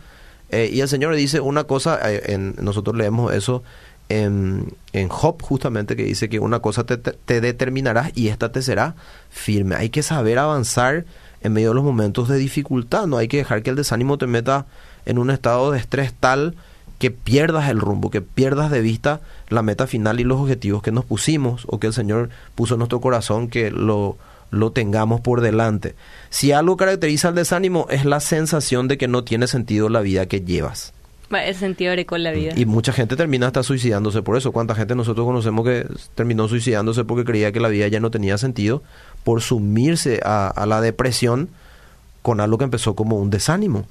Eh, 0.48 0.70
y 0.72 0.80
el 0.80 0.88
Señor 0.88 1.14
dice 1.14 1.40
una 1.40 1.64
cosa, 1.64 2.00
eh, 2.10 2.32
en, 2.32 2.54
nosotros 2.58 2.96
leemos 2.96 3.34
eso 3.34 3.62
en, 4.08 4.72
en 4.94 5.10
Job 5.10 5.42
justamente 5.42 5.96
que 5.96 6.04
dice 6.04 6.30
que 6.30 6.40
una 6.40 6.60
cosa 6.60 6.86
te, 6.86 6.96
te, 6.96 8.12
y 8.14 8.28
esta 8.28 8.50
te 8.50 8.62
será 8.62 8.94
firme. 9.28 9.76
Hay 9.76 9.90
que 9.90 10.02
saber 10.02 10.38
avanzar 10.38 11.04
en 11.42 11.52
medio 11.52 11.68
de 11.68 11.74
los 11.74 11.84
momentos 11.84 12.26
de 12.26 12.38
dificultad, 12.38 13.06
no 13.06 13.18
hay 13.18 13.28
que 13.28 13.36
dejar 13.36 13.62
que 13.62 13.68
el 13.68 13.76
desánimo 13.76 14.16
te 14.16 14.26
meta 14.26 14.64
en 15.04 15.18
un 15.18 15.28
estado 15.28 15.72
de 15.72 15.78
estrés 15.78 16.14
tal 16.18 16.54
que 16.98 17.10
pierdas 17.10 17.68
el 17.68 17.80
rumbo, 17.80 18.10
que 18.10 18.22
pierdas 18.22 18.70
de 18.70 18.80
vista 18.80 19.20
la 19.48 19.62
meta 19.62 19.86
final 19.86 20.20
y 20.20 20.24
los 20.24 20.40
objetivos 20.40 20.82
que 20.82 20.92
nos 20.92 21.04
pusimos 21.04 21.64
o 21.68 21.78
que 21.78 21.88
el 21.88 21.92
Señor 21.92 22.30
puso 22.54 22.74
en 22.74 22.78
nuestro 22.78 23.00
corazón 23.00 23.48
que 23.48 23.70
lo, 23.70 24.16
lo 24.50 24.72
tengamos 24.72 25.20
por 25.20 25.40
delante. 25.40 25.94
Si 26.30 26.52
algo 26.52 26.76
caracteriza 26.76 27.28
al 27.28 27.34
desánimo 27.34 27.86
es 27.90 28.04
la 28.04 28.20
sensación 28.20 28.88
de 28.88 28.98
que 28.98 29.08
no 29.08 29.24
tiene 29.24 29.46
sentido 29.46 29.88
la 29.88 30.00
vida 30.00 30.26
que 30.26 30.40
llevas. 30.40 30.92
El 31.30 31.54
sentido 31.56 31.92
con 32.06 32.22
la 32.22 32.30
vida. 32.30 32.52
Y 32.56 32.66
mucha 32.66 32.92
gente 32.92 33.16
termina 33.16 33.48
hasta 33.48 33.62
suicidándose 33.62 34.22
por 34.22 34.36
eso. 34.36 34.52
¿Cuánta 34.52 34.74
gente 34.74 34.94
nosotros 34.94 35.26
conocemos 35.26 35.64
que 35.64 35.86
terminó 36.14 36.46
suicidándose 36.46 37.04
porque 37.04 37.24
creía 37.24 37.50
que 37.50 37.58
la 37.58 37.68
vida 37.68 37.88
ya 37.88 37.98
no 37.98 38.10
tenía 38.10 38.38
sentido 38.38 38.82
por 39.24 39.42
sumirse 39.42 40.20
a, 40.24 40.64
la 40.66 40.80
depresión 40.80 41.48
con 42.22 42.40
algo 42.40 42.58
que 42.58 42.64
empezó 42.64 42.94
como 42.94 43.16
un 43.16 43.30
desánimo? 43.30 43.86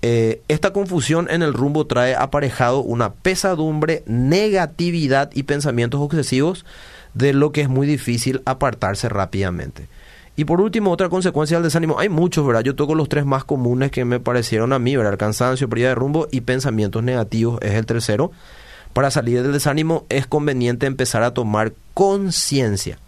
Eh, 0.00 0.42
esta 0.46 0.72
confusión 0.72 1.26
en 1.30 1.42
el 1.42 1.54
rumbo 1.54 1.86
trae 1.86 2.14
aparejado 2.14 2.80
una 2.80 3.12
pesadumbre, 3.12 4.04
negatividad 4.06 5.30
y 5.34 5.42
pensamientos 5.42 6.00
obsesivos 6.00 6.64
de 7.14 7.32
lo 7.32 7.50
que 7.50 7.62
es 7.62 7.68
muy 7.68 7.86
difícil 7.86 8.42
apartarse 8.44 9.08
rápidamente. 9.08 9.88
Y 10.36 10.44
por 10.44 10.60
último, 10.60 10.92
otra 10.92 11.08
consecuencia 11.08 11.56
del 11.56 11.64
desánimo, 11.64 11.98
hay 11.98 12.08
muchos, 12.08 12.46
¿verdad? 12.46 12.62
Yo 12.62 12.76
toco 12.76 12.94
los 12.94 13.08
tres 13.08 13.26
más 13.26 13.42
comunes 13.42 13.90
que 13.90 14.04
me 14.04 14.20
parecieron 14.20 14.72
a 14.72 14.78
mí, 14.78 14.96
¿verdad? 14.96 15.14
El 15.14 15.18
cansancio, 15.18 15.68
pérdida 15.68 15.88
de 15.88 15.94
rumbo 15.96 16.28
y 16.30 16.42
pensamientos 16.42 17.02
negativos 17.02 17.58
es 17.60 17.74
el 17.74 17.86
tercero. 17.86 18.30
Para 18.92 19.10
salir 19.10 19.42
del 19.42 19.52
desánimo 19.52 20.06
es 20.08 20.28
conveniente 20.28 20.86
empezar 20.86 21.24
a 21.24 21.34
tomar 21.34 21.72
conciencia 21.92 22.98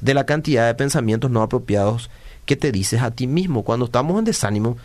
de 0.00 0.14
la 0.14 0.26
cantidad 0.26 0.66
de 0.66 0.74
pensamientos 0.74 1.30
no 1.30 1.42
apropiados 1.42 2.10
que 2.44 2.56
te 2.56 2.72
dices 2.72 3.02
a 3.02 3.12
ti 3.12 3.28
mismo. 3.28 3.62
Cuando 3.62 3.84
estamos 3.84 4.18
en 4.18 4.24
desánimo, 4.24 4.78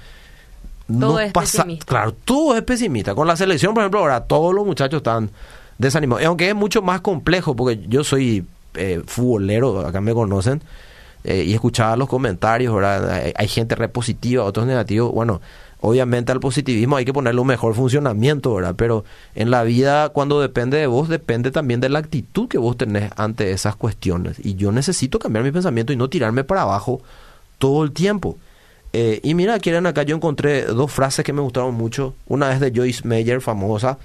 no 1.00 1.18
pasa... 1.32 1.66
Claro, 1.86 2.14
todo 2.14 2.56
es 2.56 2.64
pesimista. 2.64 3.16
Con 3.16 3.28
la 3.28 3.36
selección, 3.36 3.74
por 3.74 3.84
ejemplo, 3.84 4.00
ahora 4.00 4.22
todos 4.22 4.54
los 4.54 4.66
muchachos 4.66 4.98
están 4.98 5.30
desanimados. 5.78 6.22
Y 6.22 6.26
aunque 6.26 6.50
es 6.50 6.56
mucho 6.56 6.82
más 6.82 7.02
complejo, 7.02 7.56
porque 7.56 7.80
yo 7.88 8.04
soy 8.04 8.46
eh, 8.76 9.02
futbolero, 9.06 9.86
acá 9.86 10.02
me 10.02 10.14
conocen, 10.14 10.62
eh, 11.24 11.44
y 11.48 11.54
escuchaba 11.54 11.96
los 11.96 12.10
comentarios, 12.10 12.74
¿verdad? 12.74 13.32
Hay, 13.36 13.48
gente 13.48 13.76
repositiva, 13.76 14.44
otros 14.44 14.66
negativos. 14.66 15.12
Bueno, 15.14 15.42
obviamente 15.80 16.32
al 16.32 16.40
positivismo 16.40 16.98
hay 16.98 17.06
que 17.06 17.14
ponerle 17.14 17.40
un 17.40 17.48
mejor 17.48 17.76
funcionamiento, 17.76 18.56
¿verdad? 18.56 18.76
Pero 18.76 19.06
en 19.36 19.50
la 19.50 19.64
vida, 19.64 20.10
cuando 20.10 20.42
depende 20.42 20.78
de 20.78 20.88
vos, 20.88 21.08
depende 21.08 21.52
también 21.52 21.80
de 21.80 21.90
la 21.90 22.00
actitud 22.00 22.48
que 22.50 22.58
vos 22.58 22.76
tenés 22.76 23.12
ante 23.16 23.52
esas 23.52 23.76
cuestiones. 23.76 24.38
Y 24.44 24.56
yo 24.56 24.72
necesito 24.72 25.20
cambiar 25.20 25.46
mi 25.46 25.52
pensamiento 25.52 25.94
y 25.94 25.96
no 25.96 26.10
tirarme 26.10 26.44
para 26.44 26.64
abajo 26.64 27.02
todo 27.58 27.84
el 27.84 27.92
tiempo. 27.92 28.38
Eh, 28.94 29.20
y 29.24 29.34
mira, 29.34 29.58
quieren 29.60 29.88
acá 29.88 30.04
yo 30.04 30.16
encontré 30.16 30.66
dos 30.66 30.92
frases 30.92 31.26
que 31.26 31.34
me 31.34 31.42
gustaron 31.42 31.74
mucho. 31.74 32.14
Una 32.28 32.54
es 32.54 32.60
de 32.60 32.72
Joyce 32.74 33.08
Meyer, 33.08 33.42
famosa, 33.42 33.98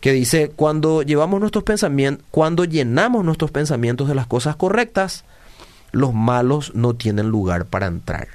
que 0.00 0.12
dice, 0.12 0.50
cuando 0.56 1.02
llevamos 1.02 1.40
nuestros 1.40 1.62
pensamientos, 1.62 2.24
cuando 2.30 2.64
llenamos 2.64 3.24
nuestros 3.24 3.50
pensamientos 3.50 4.08
de 4.08 4.14
las 4.14 4.26
cosas 4.26 4.56
correctas, 4.56 5.24
los 5.92 6.14
malos 6.14 6.74
no 6.74 6.94
tienen 6.94 7.28
lugar 7.28 7.66
para 7.66 7.86
entrar. 7.86 8.28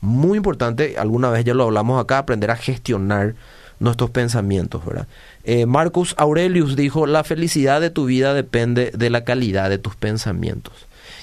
Muy 0.00 0.36
importante, 0.36 0.96
alguna 0.98 1.30
vez 1.30 1.44
ya 1.44 1.54
lo 1.54 1.64
hablamos 1.64 2.00
acá, 2.00 2.18
aprender 2.18 2.50
a 2.50 2.56
gestionar 2.56 3.34
nuestros 3.80 4.10
pensamientos, 4.10 4.84
¿verdad? 4.84 5.08
Eh, 5.44 5.66
Marcus 5.66 6.14
Aurelius 6.16 6.76
dijo, 6.76 7.06
la 7.06 7.24
felicidad 7.24 7.80
de 7.80 7.90
tu 7.90 8.04
vida 8.04 8.34
depende 8.34 8.92
de 8.94 9.10
la 9.10 9.24
calidad 9.24 9.68
de 9.68 9.78
tus 9.78 9.96
pensamientos. 9.96 10.74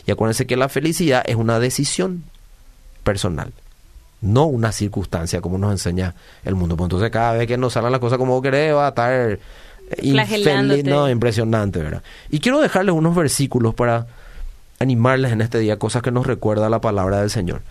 Y 0.05 0.11
acuérdense 0.11 0.47
que 0.47 0.57
la 0.57 0.67
felicidad 0.67 1.23
es 1.25 1.35
una 1.35 1.59
decisión 1.59 2.23
personal, 3.03 3.53
no 4.21 4.45
una 4.45 4.71
circunstancia 4.71 5.41
como 5.41 5.57
nos 5.57 5.71
enseña 5.71 6.15
el 6.43 6.55
mundo. 6.55 6.77
Pues 6.77 6.85
entonces 6.85 7.09
cada 7.09 7.33
vez 7.33 7.47
que 7.47 7.57
nos 7.57 7.73
salgan 7.73 7.91
las 7.91 8.01
cosas 8.01 8.17
como 8.17 8.41
querés 8.41 8.73
va 8.73 8.87
a 8.87 8.89
estar 8.89 9.39
infeliz, 10.01 10.85
no, 10.85 11.09
impresionante, 11.09 11.79
¿verdad? 11.79 12.03
Y 12.29 12.39
quiero 12.39 12.61
dejarles 12.61 12.95
unos 12.95 13.15
versículos 13.15 13.73
para 13.73 14.07
animarles 14.79 15.31
en 15.31 15.41
este 15.41 15.59
día, 15.59 15.77
cosas 15.77 16.01
que 16.01 16.11
nos 16.11 16.25
recuerda 16.25 16.69
la 16.69 16.81
palabra 16.81 17.19
del 17.19 17.29
Señor. 17.29 17.61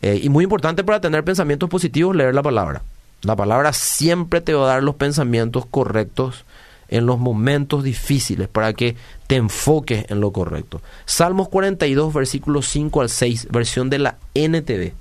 Eh, 0.00 0.20
y 0.22 0.28
muy 0.28 0.44
importante 0.44 0.84
para 0.84 1.00
tener 1.00 1.24
pensamientos 1.24 1.68
positivos, 1.68 2.14
leer 2.14 2.34
la 2.34 2.42
palabra. 2.42 2.82
La 3.22 3.34
palabra 3.34 3.72
siempre 3.72 4.40
te 4.40 4.54
va 4.54 4.64
a 4.64 4.74
dar 4.74 4.82
los 4.82 4.94
pensamientos 4.94 5.66
correctos 5.66 6.44
en 6.88 7.04
los 7.04 7.18
momentos 7.18 7.84
difíciles 7.84 8.48
para 8.48 8.72
que 8.72 8.96
te 9.26 9.36
enfoques 9.36 10.06
en 10.08 10.20
lo 10.20 10.32
correcto. 10.32 10.80
Salmos 11.04 11.48
42, 11.48 12.14
versículos 12.14 12.68
5 12.68 13.00
al 13.00 13.10
6, 13.10 13.48
versión 13.50 13.90
de 13.90 13.98
la 13.98 14.16
NTV. 14.34 14.92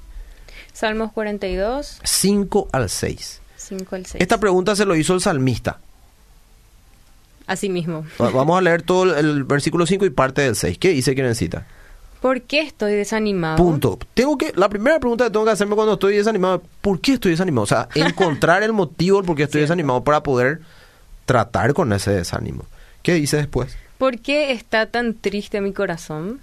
Salmos 0.77 1.11
42. 1.11 2.01
5 2.03 2.67
al 2.71 2.87
6. 2.87 3.41
5 3.55 3.95
al 3.95 4.05
6. 4.05 4.21
Esta 4.21 4.39
pregunta 4.39 4.75
se 4.75 4.85
lo 4.85 4.95
hizo 4.95 5.15
el 5.15 5.21
salmista. 5.21 5.79
Así 7.47 7.67
mismo. 7.67 8.05
Vamos 8.19 8.59
a 8.59 8.61
leer 8.61 8.83
todo 8.83 9.17
el 9.17 9.43
versículo 9.43 9.87
5 9.87 10.05
y 10.05 10.11
parte 10.11 10.43
del 10.43 10.55
6. 10.55 10.77
¿Qué 10.77 10.89
dice 10.89 11.15
necesita? 11.15 11.65
¿Por 12.21 12.43
qué 12.43 12.61
estoy 12.61 12.93
desanimado? 12.93 13.57
Punto. 13.57 13.97
Tengo 14.13 14.37
que, 14.37 14.53
la 14.55 14.69
primera 14.69 14.99
pregunta 14.99 15.23
que 15.23 15.31
tengo 15.31 15.45
que 15.45 15.51
hacerme 15.51 15.73
cuando 15.73 15.93
estoy 15.93 16.15
desanimado, 16.15 16.61
¿por 16.81 17.01
qué 17.01 17.13
estoy 17.13 17.31
desanimado? 17.31 17.63
O 17.63 17.67
sea, 17.67 17.89
encontrar 17.95 18.61
el 18.61 18.73
motivo 18.73 19.23
por 19.23 19.35
qué 19.35 19.43
estoy 19.43 19.61
desanimado 19.61 20.03
para 20.03 20.21
poder 20.21 20.61
tratar 21.25 21.73
con 21.73 21.91
ese 21.91 22.11
desánimo. 22.11 22.65
¿Qué 23.01 23.15
dice 23.15 23.37
después? 23.37 23.75
¿Por 23.97 24.19
qué 24.19 24.51
está 24.51 24.85
tan 24.85 25.15
triste 25.15 25.59
mi 25.59 25.73
corazón? 25.73 26.39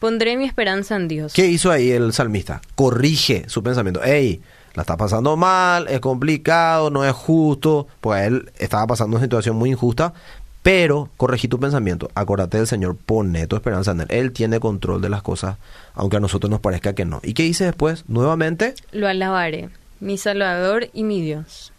Pondré 0.00 0.38
mi 0.38 0.46
esperanza 0.46 0.96
en 0.96 1.08
Dios. 1.08 1.34
¿Qué 1.34 1.46
hizo 1.46 1.70
ahí 1.70 1.90
el 1.90 2.12
salmista? 2.14 2.62
Corrige 2.74 3.44
su 3.48 3.62
pensamiento. 3.62 4.02
Ey, 4.02 4.40
la 4.74 4.82
está 4.82 4.96
pasando 4.96 5.36
mal, 5.36 5.88
es 5.88 6.00
complicado, 6.00 6.90
no 6.90 7.04
es 7.04 7.12
justo, 7.12 7.86
pues 8.00 8.26
él 8.26 8.50
estaba 8.58 8.86
pasando 8.86 9.16
una 9.16 9.24
situación 9.24 9.56
muy 9.56 9.70
injusta, 9.70 10.14
pero 10.62 11.10
corregí 11.18 11.48
tu 11.48 11.60
pensamiento, 11.60 12.10
acordate 12.14 12.56
del 12.56 12.66
Señor, 12.66 12.96
pone 12.96 13.46
tu 13.46 13.56
esperanza 13.56 13.90
en 13.90 14.00
Él. 14.00 14.06
Él 14.10 14.32
tiene 14.32 14.58
control 14.58 15.02
de 15.02 15.10
las 15.10 15.22
cosas, 15.22 15.56
aunque 15.94 16.16
a 16.16 16.20
nosotros 16.20 16.50
nos 16.50 16.60
parezca 16.60 16.94
que 16.94 17.04
no. 17.04 17.20
¿Y 17.22 17.34
qué 17.34 17.42
dice 17.42 17.64
después? 17.64 18.04
Nuevamente. 18.08 18.74
Lo 18.92 19.06
alabaré, 19.06 19.68
mi 20.00 20.16
Salvador 20.16 20.88
y 20.94 21.04
mi 21.04 21.20
Dios. 21.20 21.72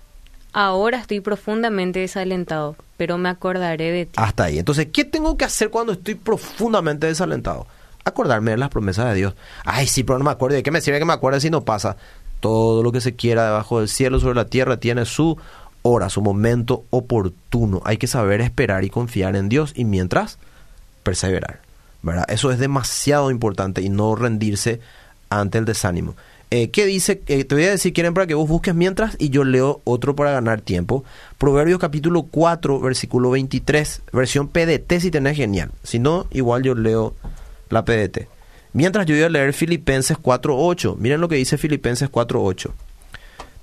Ahora 0.53 0.99
estoy 0.99 1.21
profundamente 1.21 1.99
desalentado, 1.99 2.75
pero 2.97 3.17
me 3.17 3.29
acordaré 3.29 3.91
de 3.91 4.05
ti. 4.05 4.13
Hasta 4.17 4.43
ahí. 4.43 4.59
Entonces, 4.59 4.89
¿qué 4.93 5.05
tengo 5.05 5.37
que 5.37 5.45
hacer 5.45 5.69
cuando 5.69 5.93
estoy 5.93 6.15
profundamente 6.15 7.07
desalentado? 7.07 7.65
Acordarme 8.03 8.51
de 8.51 8.57
las 8.57 8.69
promesas 8.69 9.09
de 9.09 9.15
Dios. 9.15 9.35
Ay, 9.65 9.87
sí, 9.87 10.03
pero 10.03 10.17
no 10.17 10.25
me 10.25 10.31
acuerdo. 10.31 10.55
¿De 10.55 10.63
qué 10.63 10.71
me 10.71 10.81
sirve 10.81 10.99
que 10.99 11.05
me 11.05 11.13
acuerde 11.13 11.39
si 11.39 11.49
no 11.49 11.61
pasa? 11.61 11.97
Todo 12.39 12.83
lo 12.83 12.91
que 12.91 13.01
se 13.01 13.15
quiera 13.15 13.45
debajo 13.45 13.79
del 13.79 13.87
cielo, 13.87 14.19
sobre 14.19 14.35
la 14.35 14.45
tierra, 14.45 14.77
tiene 14.77 15.05
su 15.05 15.37
hora, 15.83 16.09
su 16.09 16.21
momento 16.21 16.85
oportuno. 16.89 17.81
Hay 17.85 17.97
que 17.97 18.07
saber 18.07 18.41
esperar 18.41 18.83
y 18.83 18.89
confiar 18.89 19.35
en 19.35 19.49
Dios 19.49 19.73
y 19.75 19.85
mientras 19.85 20.39
perseverar. 21.03 21.59
¿verdad? 22.01 22.25
Eso 22.29 22.51
es 22.51 22.59
demasiado 22.59 23.31
importante 23.31 23.81
y 23.81 23.89
no 23.89 24.15
rendirse 24.15 24.79
ante 25.29 25.57
el 25.57 25.65
desánimo. 25.65 26.15
Eh, 26.49 26.69
¿Qué 26.69 26.85
dice? 26.85 27.21
Eh, 27.27 27.45
te 27.45 27.55
voy 27.55 27.63
a 27.63 27.69
decir, 27.69 27.93
quieren 27.93 28.13
para 28.13 28.27
que 28.27 28.33
vos 28.33 28.49
busques 28.49 28.75
mientras 28.75 29.15
y 29.19 29.29
yo 29.29 29.45
leo 29.45 29.79
otro 29.85 30.15
para 30.15 30.31
ganar 30.31 30.59
tiempo. 30.59 31.05
Proverbios 31.37 31.79
capítulo 31.79 32.23
4, 32.23 32.79
versículo 32.81 33.29
23, 33.29 34.01
versión 34.11 34.49
PDT 34.49 34.99
si 34.99 35.11
tenés 35.11 35.37
genial. 35.37 35.71
Si 35.83 35.99
no, 35.99 36.27
igual 36.31 36.63
yo 36.63 36.75
leo 36.75 37.13
la 37.71 37.85
PDT. 37.85 38.27
Mientras 38.73 39.05
yo 39.05 39.15
voy 39.15 39.23
a 39.23 39.29
leer 39.29 39.53
Filipenses 39.53 40.17
4.8. 40.17 40.95
Miren 40.97 41.21
lo 41.21 41.27
que 41.27 41.35
dice 41.35 41.57
Filipenses 41.57 42.09
4.8. 42.09 42.71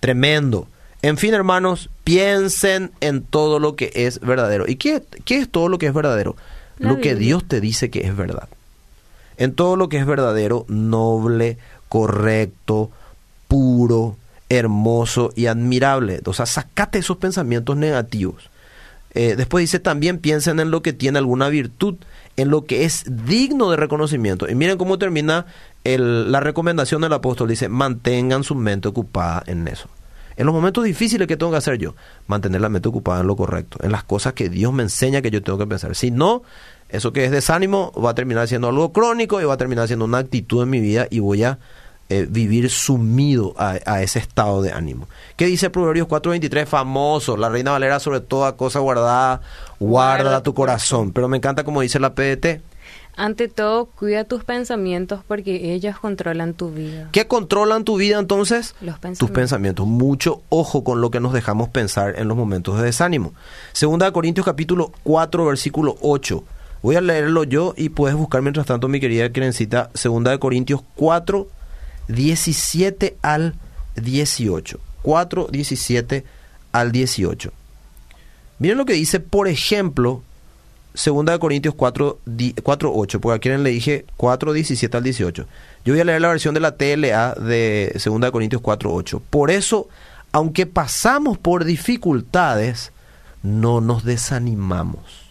Tremendo. 0.01 0.69
En 1.01 1.17
fin, 1.17 1.33
hermanos, 1.33 1.91
piensen 2.05 2.91
en 3.01 3.23
todo 3.23 3.59
lo 3.59 3.77
que 3.77 3.93
es 3.95 4.21
verdadero. 4.21 4.65
¿Y 4.67 4.77
qué, 4.77 5.03
qué 5.25 5.39
es 5.39 5.49
todo 5.49 5.69
lo 5.69 5.79
que 5.79 5.87
es 5.87 5.95
verdadero? 5.95 6.37
lo 6.79 7.01
que 7.01 7.15
Dios 7.15 7.47
te 7.47 7.61
dice 7.61 7.91
que 7.91 8.07
es 8.07 8.17
verdad. 8.17 8.49
En 9.37 9.55
todo 9.55 9.77
lo 9.77 9.89
que 9.89 9.99
es 9.99 10.07
verdadero, 10.07 10.65
noble, 10.69 11.59
correcto, 11.89 12.91
puro, 13.47 14.17
hermoso 14.49 15.33
y 15.35 15.47
admirable. 15.47 16.21
O 16.25 16.33
sea, 16.33 16.47
sacate 16.47 16.99
esos 16.99 17.17
pensamientos 17.17 17.77
negativos. 17.77 18.51
Eh, 19.19 19.35
después 19.35 19.63
dice 19.63 19.81
también 19.81 20.19
piensen 20.19 20.61
en 20.61 20.71
lo 20.71 20.81
que 20.81 20.93
tiene 20.93 21.19
alguna 21.19 21.49
virtud, 21.49 21.97
en 22.37 22.51
lo 22.51 22.67
que 22.67 22.85
es 22.85 23.03
digno 23.27 23.69
de 23.69 23.77
reconocimiento. 23.77 24.49
Y 24.49 24.55
miren 24.55 24.79
cómo 24.79 24.97
termina 24.97 25.47
la 25.83 26.39
recomendación 26.39 27.03
del 27.03 27.13
apóstol. 27.13 27.49
Dice, 27.49 27.69
mantengan 27.69 28.45
su 28.45 28.55
mente 28.55 28.87
ocupada 28.87 29.43
en 29.47 29.67
eso. 29.67 29.89
En 30.37 30.47
los 30.47 30.55
momentos 30.55 30.85
difíciles 30.85 31.27
que 31.27 31.37
tengo 31.37 31.51
que 31.51 31.59
hacer 31.59 31.79
yo, 31.79 31.97
mantener 32.29 32.61
la 32.61 32.69
mente 32.69 32.91
ocupada 32.91 33.23
en 33.23 33.27
lo 33.27 33.35
correcto, 33.35 33.79
en 33.83 33.91
las 33.91 34.05
cosas 34.05 34.35
que 34.35 34.49
Dios 34.49 34.73
me 34.73 34.85
enseña 34.85 35.21
que 35.21 35.33
yo 35.33 35.43
tengo 35.43 35.59
que 35.59 35.67
pensar. 35.67 35.97
Si 35.97 36.13
no, 36.13 36.45
eso 36.89 37.13
que 37.13 37.25
es 37.25 37.33
desánimo 37.33 37.91
va 38.01 38.11
a 38.11 38.15
terminar 38.15 38.47
siendo 38.47 38.69
algo 38.69 38.93
crónico 38.93 39.41
y 39.41 39.45
va 39.45 39.55
a 39.55 39.57
terminar 39.57 39.89
siendo 39.89 40.05
una 40.05 40.19
actitud 40.19 40.63
en 40.63 40.71
mi 40.71 40.79
vida 40.79 41.09
y 41.11 41.19
voy 41.19 41.43
a 41.43 41.59
eh, 42.09 42.27
vivir 42.29 42.71
sumido 42.71 43.55
a, 43.59 44.01
ese 44.03 44.19
estado 44.19 44.63
de 44.63 44.73
ánimo. 44.73 45.09
¿Qué 45.37 45.47
dice 45.47 45.71
Proverbios 45.71 46.09
4:23? 46.09 46.67
Famoso, 46.67 47.37
la 47.37 47.49
Reina 47.49 47.73
Valera 47.73 48.01
sobre 48.01 48.21
toda 48.21 48.57
cosa 48.57 48.79
guardada, 48.79 49.43
guarda 49.79 50.43
tu 50.43 50.55
corazón. 50.55 51.13
Pero 51.13 51.29
me 51.29 51.37
encanta 51.37 51.65
como 51.65 51.83
dice 51.83 52.01
la 52.01 52.15
PDT, 52.15 52.63
ante 53.19 53.49
todo, 53.49 53.87
cuida 53.87 54.23
tus 54.23 54.45
pensamientos 54.45 55.23
porque 55.27 55.75
ellos 55.75 55.99
controlan 55.99 56.55
tu 56.55 56.71
vida. 56.71 57.09
¿Qué 57.11 57.27
controlan 57.27 57.83
tu 57.83 57.97
vida 57.97 58.17
entonces? 58.17 58.77
Los 58.81 58.95
pensamientos. 58.95 59.19
Tus 59.19 59.31
pensamientos. 59.31 59.87
Mucho 59.89 60.43
ojo 60.51 60.85
con 60.85 61.01
lo 61.01 61.11
que 61.11 61.19
nos 61.19 61.33
dejamos 61.33 61.69
pensar 61.69 62.15
en 62.17 62.29
los 62.29 62.37
momentos 62.37 62.79
de 62.79 62.85
desánimo. 62.85 63.33
Segunda 63.73 64.07
de 64.07 64.13
Corintios 64.13 64.47
capítulo 64.47 64.93
4 65.03 65.47
versículo 65.47 65.97
8. 66.01 66.45
Voy 66.81 66.95
a 66.95 67.01
leerlo 67.01 67.43
yo 67.43 67.75
y 67.77 67.89
puedes 67.89 68.17
buscar 68.17 68.41
mientras 68.41 68.67
tanto 68.67 68.87
mi 68.87 69.01
querida 69.01 69.33
Crencita. 69.33 69.91
Segunda 69.95 70.31
de 70.31 70.39
Corintios 70.39 70.83
4 70.95 71.49
17 72.09 73.17
al 73.23 73.55
18. 73.97 74.81
4 75.03 75.49
17 75.51 76.25
al 76.73 76.93
18. 76.93 77.53
Miren 78.59 78.79
lo 78.79 78.85
que 78.85 78.95
dice, 78.95 79.21
por 79.21 79.49
ejemplo, 79.49 80.23
Segunda 80.95 81.33
de 81.33 81.39
Corintios 81.39 81.75
4, 81.75 82.19
4 82.63 82.93
8, 82.93 83.21
porque 83.21 83.37
aquí 83.37 83.63
le 83.63 83.71
dije 83.71 84.05
4, 84.17 84.53
17 84.53 84.97
al 84.97 85.05
18. 85.05 85.47
Yo 85.85 85.95
voy 85.95 86.01
a 86.01 86.05
leer 86.05 86.21
la 86.21 86.29
versión 86.29 86.55
de 86.55 86.61
la 86.61 86.77
TLA 86.77 87.35
de 87.35 87.95
Segunda 87.99 88.27
de 88.27 88.33
Corintios 88.33 88.61
4, 88.63 88.93
8. 88.93 89.23
Por 89.31 89.51
eso, 89.51 89.89
aunque 90.33 90.67
pasamos 90.67 91.39
por 91.39 91.65
dificultades, 91.65 92.91
no 93.43 93.81
nos 93.81 94.05
desanimamos. 94.05 95.29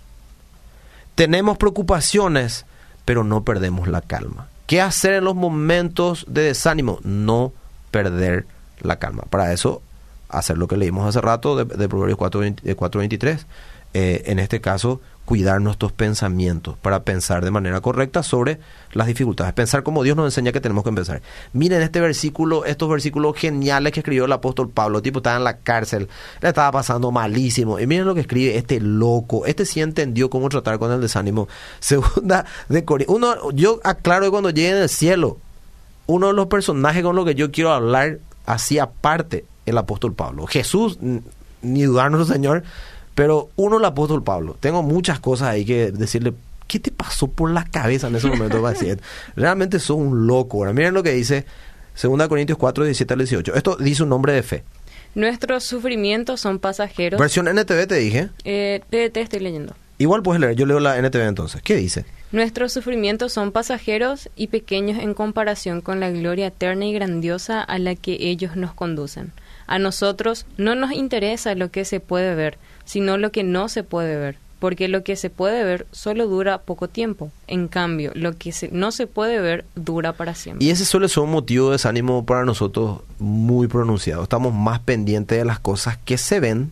Tenemos 1.15 1.57
preocupaciones, 1.57 2.65
pero 3.03 3.23
no 3.23 3.43
perdemos 3.43 3.87
la 3.89 4.01
calma. 4.01 4.46
¿Qué 4.67 4.81
hacer 4.81 5.13
en 5.13 5.23
los 5.23 5.35
momentos 5.35 6.25
de 6.27 6.43
desánimo? 6.43 6.99
No 7.03 7.53
perder 7.89 8.45
la 8.81 8.99
calma. 8.99 9.23
Para 9.29 9.53
eso, 9.53 9.81
hacer 10.29 10.57
lo 10.57 10.67
que 10.67 10.75
leímos 10.75 11.07
hace 11.07 11.21
rato 11.21 11.55
de, 11.55 11.87
Proverbios 11.87 12.17
4, 12.17 12.99
23. 12.99 13.47
Eh, 13.93 14.23
en 14.25 14.39
este 14.39 14.59
caso, 14.59 15.01
cuidar 15.27 15.59
nuestros 15.59 15.91
pensamientos, 15.91 16.77
para 16.81 17.03
pensar 17.03 17.43
de 17.43 17.51
manera 17.51 17.81
correcta 17.81 18.23
sobre 18.23 18.61
las 18.93 19.07
dificultades, 19.07 19.53
pensar 19.53 19.83
como 19.83 20.01
Dios 20.01 20.15
nos 20.15 20.27
enseña 20.27 20.53
que 20.53 20.61
tenemos 20.61 20.85
que 20.85 20.91
pensar. 20.93 21.21
Miren 21.51 21.81
este 21.81 21.99
versículo, 21.99 22.63
estos 22.63 22.87
versículos 22.89 23.35
geniales 23.35 23.91
que 23.91 23.99
escribió 23.99 24.23
el 24.23 24.31
apóstol 24.31 24.69
Pablo, 24.69 25.01
tipo 25.01 25.19
estaba 25.19 25.35
en 25.35 25.43
la 25.43 25.57
cárcel, 25.57 26.07
le 26.39 26.47
estaba 26.47 26.71
pasando 26.71 27.11
malísimo, 27.11 27.77
y 27.77 27.85
miren 27.85 28.05
lo 28.05 28.15
que 28.15 28.21
escribe 28.21 28.55
este 28.55 28.79
loco, 28.79 29.45
este 29.45 29.65
sí 29.65 29.81
entendió 29.81 30.29
cómo 30.29 30.47
tratar 30.47 30.79
con 30.79 30.93
el 30.93 31.01
desánimo. 31.01 31.49
Segunda 31.81 32.45
de 32.69 32.85
uno, 33.09 33.51
yo 33.51 33.81
aclaro 33.83 34.23
que 34.23 34.31
cuando 34.31 34.49
llegue 34.51 34.69
en 34.69 34.77
el 34.77 34.89
cielo, 34.89 35.39
uno 36.05 36.27
de 36.27 36.33
los 36.35 36.47
personajes 36.47 37.03
con 37.03 37.17
los 37.17 37.25
que 37.25 37.35
yo 37.35 37.51
quiero 37.51 37.73
hablar, 37.73 38.19
así 38.45 38.79
aparte, 38.79 39.43
el 39.65 39.77
apóstol 39.77 40.13
Pablo. 40.13 40.47
Jesús, 40.47 40.99
ni 41.61 41.83
dudarnos, 41.83 42.29
Señor, 42.29 42.63
pero 43.17 43.49
uno, 43.55 43.79
el 43.79 43.85
apóstol 43.85 44.23
Pablo, 44.23 44.55
tengo 44.59 44.83
muchas 44.83 45.19
cosas 45.19 45.47
ahí 45.47 45.65
que 45.65 45.91
decirle, 45.91 46.35
¿qué 46.67 46.77
te 46.79 46.91
pasó 46.91 47.27
por 47.27 47.49
la 47.49 47.65
cabeza 47.65 48.09
en 48.09 48.15
ese 48.15 48.27
momento? 48.27 48.63
Realmente 49.35 49.79
sos 49.79 49.97
un 49.97 50.27
loco. 50.27 50.59
Ahora, 50.59 50.71
miren 50.71 50.93
lo 50.93 51.01
que 51.01 51.13
dice 51.13 51.43
2 51.99 52.27
Corintios 52.27 52.59
4, 52.59 52.83
17 52.83 53.13
al 53.15 53.17
18. 53.17 53.55
Esto 53.55 53.75
dice 53.77 54.03
un 54.03 54.09
nombre 54.09 54.33
de 54.33 54.43
fe. 54.43 54.63
Nuestros 55.15 55.63
sufrimientos 55.63 56.41
son 56.41 56.59
pasajeros. 56.59 57.19
Versión 57.19 57.47
NTV 57.47 57.87
te 57.87 57.95
dije. 57.95 58.29
Eh, 58.43 58.81
te 58.91 59.19
estoy 59.19 59.39
leyendo. 59.39 59.73
Igual 59.97 60.21
puedes 60.21 60.39
leer, 60.39 60.55
yo 60.55 60.67
leo 60.67 60.79
la 60.79 60.99
NTV 60.99 61.21
entonces. 61.21 61.63
¿Qué 61.63 61.75
dice? 61.75 62.05
Nuestros 62.33 62.73
sufrimientos 62.73 63.31
son 63.31 63.53
pasajeros 63.53 64.29
y 64.35 64.47
pequeños 64.47 64.99
en 64.99 65.13
comparación 65.13 65.79
con 65.79 66.01
la 66.01 66.11
gloria 66.11 66.47
eterna 66.47 66.85
y 66.85 66.91
grandiosa 66.91 67.61
a 67.61 67.79
la 67.79 67.95
que 67.95 68.17
ellos 68.19 68.57
nos 68.57 68.73
conducen. 68.73 69.31
A 69.65 69.79
nosotros 69.79 70.45
no 70.57 70.75
nos 70.75 70.91
interesa 70.91 71.55
lo 71.55 71.71
que 71.71 71.85
se 71.85 72.01
puede 72.01 72.35
ver, 72.35 72.57
sino 72.83 73.17
lo 73.17 73.31
que 73.31 73.43
no 73.43 73.69
se 73.69 73.83
puede 73.83 74.17
ver, 74.17 74.37
porque 74.59 74.89
lo 74.89 75.05
que 75.05 75.15
se 75.15 75.29
puede 75.29 75.63
ver 75.63 75.87
solo 75.93 76.27
dura 76.27 76.57
poco 76.57 76.89
tiempo. 76.89 77.31
En 77.47 77.69
cambio, 77.69 78.11
lo 78.13 78.37
que 78.37 78.53
no 78.73 78.91
se 78.91 79.07
puede 79.07 79.39
ver 79.39 79.63
dura 79.75 80.11
para 80.11 80.35
siempre. 80.35 80.65
Y 80.65 80.69
ese 80.69 80.83
suele 80.83 81.07
ser 81.07 81.23
un 81.23 81.31
motivo 81.31 81.67
de 81.67 81.73
desánimo 81.73 82.25
para 82.25 82.43
nosotros 82.43 82.99
muy 83.19 83.67
pronunciado. 83.67 84.23
Estamos 84.23 84.53
más 84.53 84.81
pendientes 84.81 85.37
de 85.37 85.45
las 85.45 85.59
cosas 85.59 85.97
que 85.97 86.17
se 86.17 86.41
ven 86.41 86.71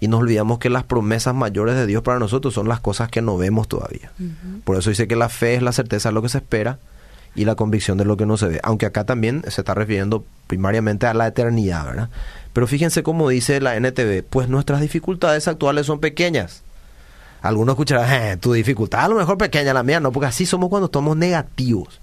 y 0.00 0.08
nos 0.08 0.20
olvidamos 0.20 0.58
que 0.58 0.70
las 0.70 0.84
promesas 0.84 1.34
mayores 1.34 1.74
de 1.74 1.86
Dios 1.86 2.02
para 2.02 2.18
nosotros 2.18 2.52
son 2.54 2.68
las 2.68 2.80
cosas 2.80 3.08
que 3.08 3.22
no 3.22 3.36
vemos 3.36 3.68
todavía. 3.68 4.12
Por 4.64 4.76
eso 4.76 4.90
dice 4.90 5.08
que 5.08 5.16
la 5.16 5.28
fe 5.28 5.54
es 5.54 5.62
la 5.62 5.72
certeza 5.72 6.10
de 6.10 6.14
lo 6.14 6.22
que 6.22 6.28
se 6.28 6.38
espera 6.38 6.78
y 7.34 7.44
la 7.44 7.54
convicción 7.54 7.98
de 7.98 8.04
lo 8.04 8.16
que 8.16 8.26
no 8.26 8.36
se 8.36 8.46
ve. 8.46 8.60
Aunque 8.62 8.86
acá 8.86 9.04
también 9.04 9.42
se 9.48 9.60
está 9.60 9.74
refiriendo 9.74 10.24
primariamente 10.46 11.06
a 11.06 11.14
la 11.14 11.26
eternidad, 11.26 11.86
¿verdad? 11.86 12.10
Pero 12.52 12.66
fíjense 12.66 13.02
cómo 13.02 13.28
dice 13.28 13.60
la 13.60 13.76
NTV, 13.76 14.22
pues 14.28 14.48
nuestras 14.48 14.80
dificultades 14.80 15.46
actuales 15.48 15.86
son 15.86 16.00
pequeñas. 16.00 16.62
Algunos 17.42 17.74
escucharán, 17.74 18.12
eh, 18.12 18.36
tu 18.38 18.52
dificultad 18.52 19.04
a 19.04 19.08
lo 19.08 19.16
mejor 19.16 19.38
pequeña, 19.38 19.74
la 19.74 19.82
mía 19.82 20.00
no, 20.00 20.10
porque 20.10 20.26
así 20.26 20.46
somos 20.46 20.68
cuando 20.68 20.86
estamos 20.86 21.16
negativos. 21.16 22.00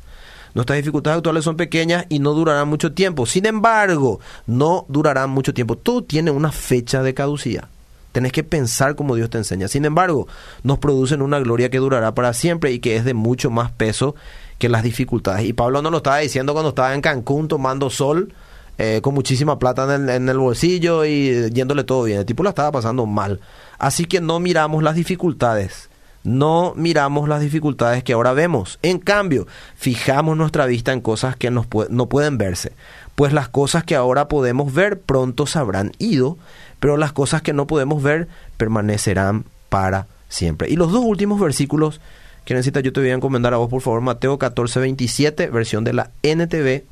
Nuestras 0.53 0.77
dificultades 0.77 1.17
actuales 1.17 1.43
son 1.43 1.57
pequeñas 1.57 2.05
y 2.09 2.19
no 2.19 2.33
durarán 2.33 2.67
mucho 2.67 2.93
tiempo. 2.93 3.25
Sin 3.25 3.45
embargo, 3.47 4.19
no 4.45 4.85
durarán 4.87 5.31
mucho 5.31 5.53
tiempo. 5.53 5.75
Todo 5.75 6.03
tiene 6.03 6.29
una 6.29 6.51
fecha 6.51 7.01
de 7.01 7.15
caducidad. 7.15 7.69
Tenés 8.13 8.31
que 8.31 8.45
pensar 8.45 8.95
como 8.95 9.15
Dios 9.15 9.29
te 9.29 9.39
enseña. 9.39 9.67
Sin 9.67 9.83
embargo, 9.83 10.27
nos 10.63 10.77
producen 10.77 11.21
una 11.21 11.39
gloria 11.39 11.69
que 11.69 11.79
durará 11.79 12.15
para 12.15 12.31
siempre 12.31 12.71
y 12.71 12.79
que 12.79 12.95
es 12.95 13.03
de 13.03 13.13
mucho 13.13 13.49
más 13.49 13.71
peso 13.71 14.15
que 14.59 14.69
las 14.69 14.83
dificultades. 14.83 15.45
Y 15.45 15.51
Pablo 15.51 15.81
nos 15.81 15.91
lo 15.91 15.97
estaba 15.97 16.19
diciendo 16.19 16.53
cuando 16.53 16.69
estaba 16.69 16.93
en 16.93 17.01
Cancún 17.01 17.49
tomando 17.49 17.89
sol, 17.89 18.33
eh, 18.77 19.01
con 19.03 19.13
muchísima 19.13 19.59
plata 19.59 19.83
en 19.95 20.03
el, 20.03 20.09
en 20.09 20.29
el, 20.29 20.37
bolsillo 20.37 21.05
y 21.05 21.51
yéndole 21.51 21.83
todo 21.83 22.03
bien. 22.03 22.19
El 22.19 22.25
tipo 22.25 22.43
la 22.43 22.51
estaba 22.51 22.71
pasando 22.71 23.05
mal. 23.05 23.41
Así 23.77 24.05
que 24.05 24.21
no 24.21 24.39
miramos 24.39 24.83
las 24.83 24.95
dificultades. 24.95 25.89
No 26.23 26.73
miramos 26.77 27.27
las 27.27 27.41
dificultades 27.41 28.03
que 28.03 28.13
ahora 28.13 28.31
vemos. 28.31 28.79
En 28.81 28.99
cambio, 28.99 29.45
fijamos 29.75 30.37
nuestra 30.37 30.65
vista 30.65 30.93
en 30.93 31.01
cosas 31.01 31.35
que 31.35 31.51
nos 31.51 31.67
no 31.89 32.07
pueden 32.07 32.37
verse. 32.37 32.71
Pues 33.15 33.33
las 33.33 33.49
cosas 33.49 33.83
que 33.83 33.95
ahora 33.95 34.29
podemos 34.29 34.73
ver 34.73 35.01
pronto 35.01 35.45
se 35.45 35.59
habrán 35.59 35.91
ido 35.99 36.37
pero 36.83 36.97
las 36.97 37.13
cosas 37.13 37.41
que 37.41 37.53
no 37.53 37.65
podemos 37.65 38.03
ver 38.03 38.27
permanecerán 38.57 39.45
para 39.69 40.05
siempre. 40.27 40.69
Y 40.69 40.75
los 40.75 40.91
dos 40.91 41.01
últimos 41.05 41.39
versículos 41.39 42.01
que 42.43 42.55
necesita 42.55 42.81
yo 42.81 42.91
te 42.91 42.99
voy 42.99 43.09
a 43.11 43.13
encomendar 43.13 43.53
a 43.53 43.57
vos, 43.57 43.69
por 43.69 43.81
favor, 43.81 44.01
Mateo 44.01 44.37
14, 44.37 44.81
27, 44.81 45.47
versión 45.47 45.85
de 45.85 45.93
la 45.93 46.11
NTV. 46.23 46.83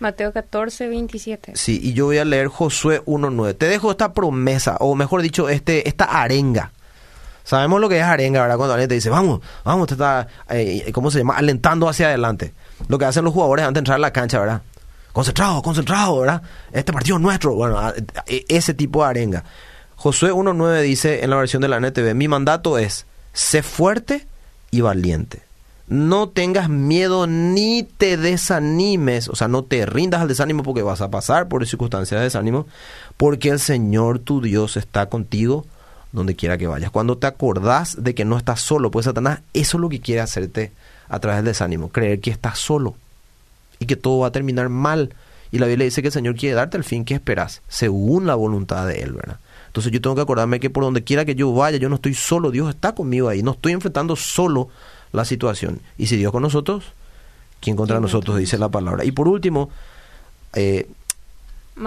Mateo 0.00 0.32
14, 0.32 0.88
27. 0.88 1.52
Sí, 1.54 1.78
y 1.80 1.92
yo 1.92 2.06
voy 2.06 2.18
a 2.18 2.24
leer 2.24 2.48
Josué 2.48 3.04
1.9. 3.04 3.56
Te 3.56 3.68
dejo 3.68 3.92
esta 3.92 4.12
promesa, 4.12 4.78
o 4.80 4.96
mejor 4.96 5.22
dicho, 5.22 5.48
este, 5.48 5.88
esta 5.88 6.06
arenga. 6.06 6.72
Sabemos 7.44 7.80
lo 7.80 7.88
que 7.88 7.98
es 7.98 8.04
arenga, 8.04 8.42
¿verdad? 8.42 8.56
Cuando 8.56 8.74
alguien 8.74 8.88
te 8.88 8.96
dice, 8.96 9.10
vamos, 9.10 9.42
vamos, 9.62 9.86
te 9.86 9.94
está, 9.94 10.26
eh, 10.50 10.90
¿cómo 10.92 11.12
se 11.12 11.18
llama? 11.18 11.36
Alentando 11.36 11.88
hacia 11.88 12.08
adelante. 12.08 12.52
Lo 12.88 12.98
que 12.98 13.04
hacen 13.04 13.22
los 13.22 13.32
jugadores 13.32 13.64
antes 13.64 13.74
de 13.74 13.78
entrar 13.78 13.94
a 13.94 14.00
la 14.00 14.12
cancha, 14.12 14.40
¿verdad? 14.40 14.62
Concentrado, 15.14 15.62
concentrado, 15.62 16.20
¿verdad? 16.20 16.42
Este 16.72 16.92
partido 16.92 17.16
es 17.16 17.22
nuestro. 17.22 17.54
Bueno, 17.54 17.80
e, 18.26 18.44
ese 18.48 18.74
tipo 18.74 19.02
de 19.02 19.08
arenga. 19.08 19.44
Josué 19.94 20.32
1.9 20.32 20.82
dice 20.82 21.24
en 21.24 21.30
la 21.30 21.36
versión 21.36 21.62
de 21.62 21.68
la 21.68 21.78
NTV, 21.78 22.14
mi 22.14 22.28
mandato 22.28 22.76
es, 22.76 23.06
sé 23.32 23.62
fuerte 23.62 24.26
y 24.72 24.82
valiente. 24.82 25.42
No 25.86 26.28
tengas 26.28 26.68
miedo 26.68 27.28
ni 27.28 27.84
te 27.84 28.16
desanimes, 28.16 29.28
o 29.28 29.36
sea, 29.36 29.46
no 29.48 29.62
te 29.62 29.86
rindas 29.86 30.20
al 30.20 30.28
desánimo 30.28 30.62
porque 30.64 30.82
vas 30.82 31.00
a 31.00 31.10
pasar 31.10 31.46
por 31.46 31.64
circunstancias 31.64 32.18
de 32.18 32.24
desánimo, 32.24 32.66
porque 33.16 33.50
el 33.50 33.60
Señor 33.60 34.18
tu 34.18 34.40
Dios 34.40 34.76
está 34.76 35.08
contigo 35.08 35.64
donde 36.10 36.34
quiera 36.34 36.58
que 36.58 36.66
vayas. 36.66 36.90
Cuando 36.90 37.18
te 37.18 37.28
acordás 37.28 38.02
de 38.02 38.14
que 38.14 38.24
no 38.24 38.36
estás 38.36 38.60
solo, 38.60 38.90
pues 38.90 39.04
Satanás, 39.04 39.40
eso 39.52 39.76
es 39.76 39.80
lo 39.80 39.88
que 39.88 40.00
quiere 40.00 40.22
hacerte 40.22 40.72
a 41.08 41.20
través 41.20 41.38
del 41.38 41.52
desánimo, 41.52 41.90
creer 41.90 42.20
que 42.20 42.30
estás 42.30 42.58
solo 42.58 42.96
y 43.84 43.86
que 43.86 43.96
todo 43.96 44.20
va 44.20 44.28
a 44.28 44.32
terminar 44.32 44.68
mal. 44.68 45.14
Y 45.52 45.58
la 45.58 45.66
Biblia 45.66 45.84
dice 45.84 46.02
que 46.02 46.08
el 46.08 46.12
Señor 46.12 46.34
quiere 46.34 46.56
darte 46.56 46.76
el 46.76 46.84
fin 46.84 47.04
que 47.04 47.14
esperas, 47.14 47.62
según 47.68 48.26
la 48.26 48.34
voluntad 48.34 48.86
de 48.88 49.02
Él, 49.02 49.12
¿verdad? 49.12 49.38
Entonces 49.68 49.92
yo 49.92 50.00
tengo 50.00 50.16
que 50.16 50.22
acordarme 50.22 50.58
que 50.58 50.70
por 50.70 50.84
donde 50.84 51.04
quiera 51.04 51.24
que 51.24 51.34
yo 51.34 51.52
vaya, 51.52 51.78
yo 51.78 51.88
no 51.88 51.96
estoy 51.96 52.14
solo, 52.14 52.50
Dios 52.50 52.70
está 52.70 52.94
conmigo 52.94 53.28
ahí, 53.28 53.42
no 53.42 53.52
estoy 53.52 53.72
enfrentando 53.72 54.16
solo 54.16 54.68
la 55.12 55.24
situación. 55.24 55.80
Y 55.98 56.06
si 56.06 56.16
Dios 56.16 56.32
con 56.32 56.42
nosotros, 56.42 56.84
¿quién 57.60 57.76
contra 57.76 58.00
nosotros? 58.00 58.38
Dice 58.38 58.58
la 58.58 58.68
palabra. 58.68 59.04
Y 59.04 59.12
por 59.12 59.28
último, 59.28 59.70
eh, 60.54 60.88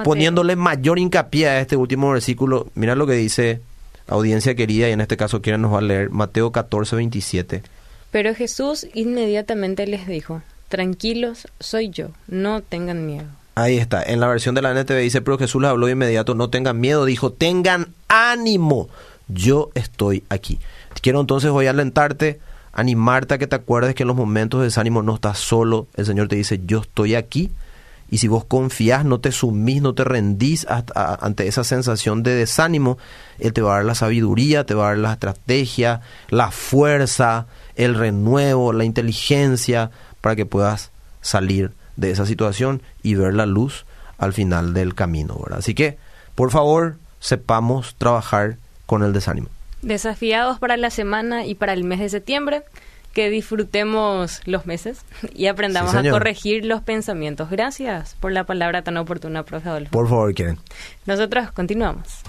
poniéndole 0.03 0.55
mayor 0.55 0.99
hincapié 0.99 1.49
a 1.49 1.59
este 1.59 1.75
último 1.75 2.11
versículo, 2.11 2.67
mira 2.75 2.95
lo 2.95 3.07
que 3.07 3.13
dice 3.13 3.61
audiencia 4.07 4.55
querida, 4.55 4.87
y 4.87 4.93
en 4.93 5.01
este 5.01 5.17
caso 5.17 5.41
quien 5.41 5.61
nos 5.61 5.73
va 5.73 5.79
a 5.79 5.81
leer 5.81 6.09
Mateo 6.09 6.51
14, 6.51 6.95
27. 6.95 7.63
Pero 8.11 8.33
Jesús 8.33 8.87
inmediatamente 8.93 9.85
les 9.87 10.07
dijo, 10.07 10.41
tranquilos, 10.67 11.47
soy 11.59 11.89
yo, 11.89 12.09
no 12.27 12.61
tengan 12.61 13.05
miedo. 13.05 13.27
Ahí 13.55 13.77
está, 13.77 14.03
en 14.03 14.19
la 14.19 14.27
versión 14.27 14.53
de 14.53 14.61
la 14.61 14.71
NTV 14.71 14.99
dice, 14.99 15.21
pero 15.21 15.39
Jesús 15.39 15.61
les 15.61 15.71
habló 15.71 15.87
de 15.87 15.93
inmediato, 15.93 16.35
no 16.35 16.49
tengan 16.49 16.79
miedo, 16.79 17.05
dijo, 17.05 17.31
tengan 17.31 17.93
ánimo, 18.07 18.87
yo 19.27 19.71
estoy 19.73 20.23
aquí. 20.29 20.59
Quiero 21.01 21.21
entonces 21.21 21.49
hoy 21.49 21.65
alentarte, 21.65 22.39
animarte 22.71 23.33
a 23.33 23.37
que 23.39 23.47
te 23.47 23.55
acuerdes 23.55 23.95
que 23.95 24.03
en 24.03 24.07
los 24.07 24.15
momentos 24.15 24.59
de 24.59 24.65
desánimo 24.65 25.01
no 25.01 25.15
estás 25.15 25.39
solo, 25.39 25.87
el 25.95 26.05
Señor 26.05 26.27
te 26.27 26.35
dice, 26.35 26.61
yo 26.65 26.81
estoy 26.81 27.15
aquí. 27.15 27.51
Y 28.09 28.19
si 28.19 28.29
vos 28.29 28.45
confías, 28.45 29.03
no 29.03 29.19
te 29.19 29.33
sumís, 29.33 29.81
no 29.81 29.93
te 29.93 30.05
rendís 30.05 30.65
ante 30.69 31.47
esa 31.47 31.65
sensación 31.65 32.23
de 32.23 32.35
desánimo, 32.35 32.97
Él 33.37 33.51
te 33.51 33.61
va 33.61 33.73
a 33.73 33.75
dar 33.77 33.85
la 33.85 33.95
sabiduría, 33.95 34.65
te 34.65 34.75
va 34.75 34.85
a 34.85 34.89
dar 34.89 34.97
la 34.99 35.13
estrategia, 35.13 35.99
la 36.29 36.51
fuerza, 36.51 37.47
el 37.75 37.95
renuevo, 37.95 38.71
la 38.71 38.85
inteligencia 38.85 39.91
para 40.21 40.35
que 40.35 40.45
puedas 40.45 40.91
salir 41.21 41.71
de 41.95 42.11
esa 42.11 42.25
situación 42.25 42.81
y 43.03 43.15
ver 43.15 43.33
la 43.33 43.45
luz 43.45 43.85
al 44.17 44.33
final 44.33 44.73
del 44.73 44.95
camino. 44.95 45.39
Así 45.51 45.73
que, 45.73 45.97
por 46.35 46.51
favor, 46.51 46.95
sepamos 47.19 47.95
trabajar 47.97 48.57
con 48.85 49.03
el 49.03 49.13
desánimo. 49.13 49.49
Desafiados 49.81 50.59
para 50.59 50.77
la 50.77 50.89
semana 50.89 51.45
y 51.45 51.55
para 51.55 51.73
el 51.73 51.83
mes 51.83 51.99
de 51.99 52.09
septiembre, 52.09 52.63
que 53.13 53.29
disfrutemos 53.31 54.41
los 54.45 54.67
meses 54.67 55.01
y 55.33 55.47
aprendamos 55.47 55.95
a 55.95 56.07
corregir 56.07 56.65
los 56.65 56.81
pensamientos. 56.81 57.49
Gracias 57.49 58.15
por 58.19 58.31
la 58.31 58.43
palabra 58.43 58.83
tan 58.83 58.95
oportuna, 58.97 59.43
profe 59.43 59.69
Adolfo. 59.69 59.91
Por 59.91 60.07
favor, 60.07 60.33
quieren. 60.35 60.59
Nosotros 61.07 61.51
continuamos. 61.51 62.21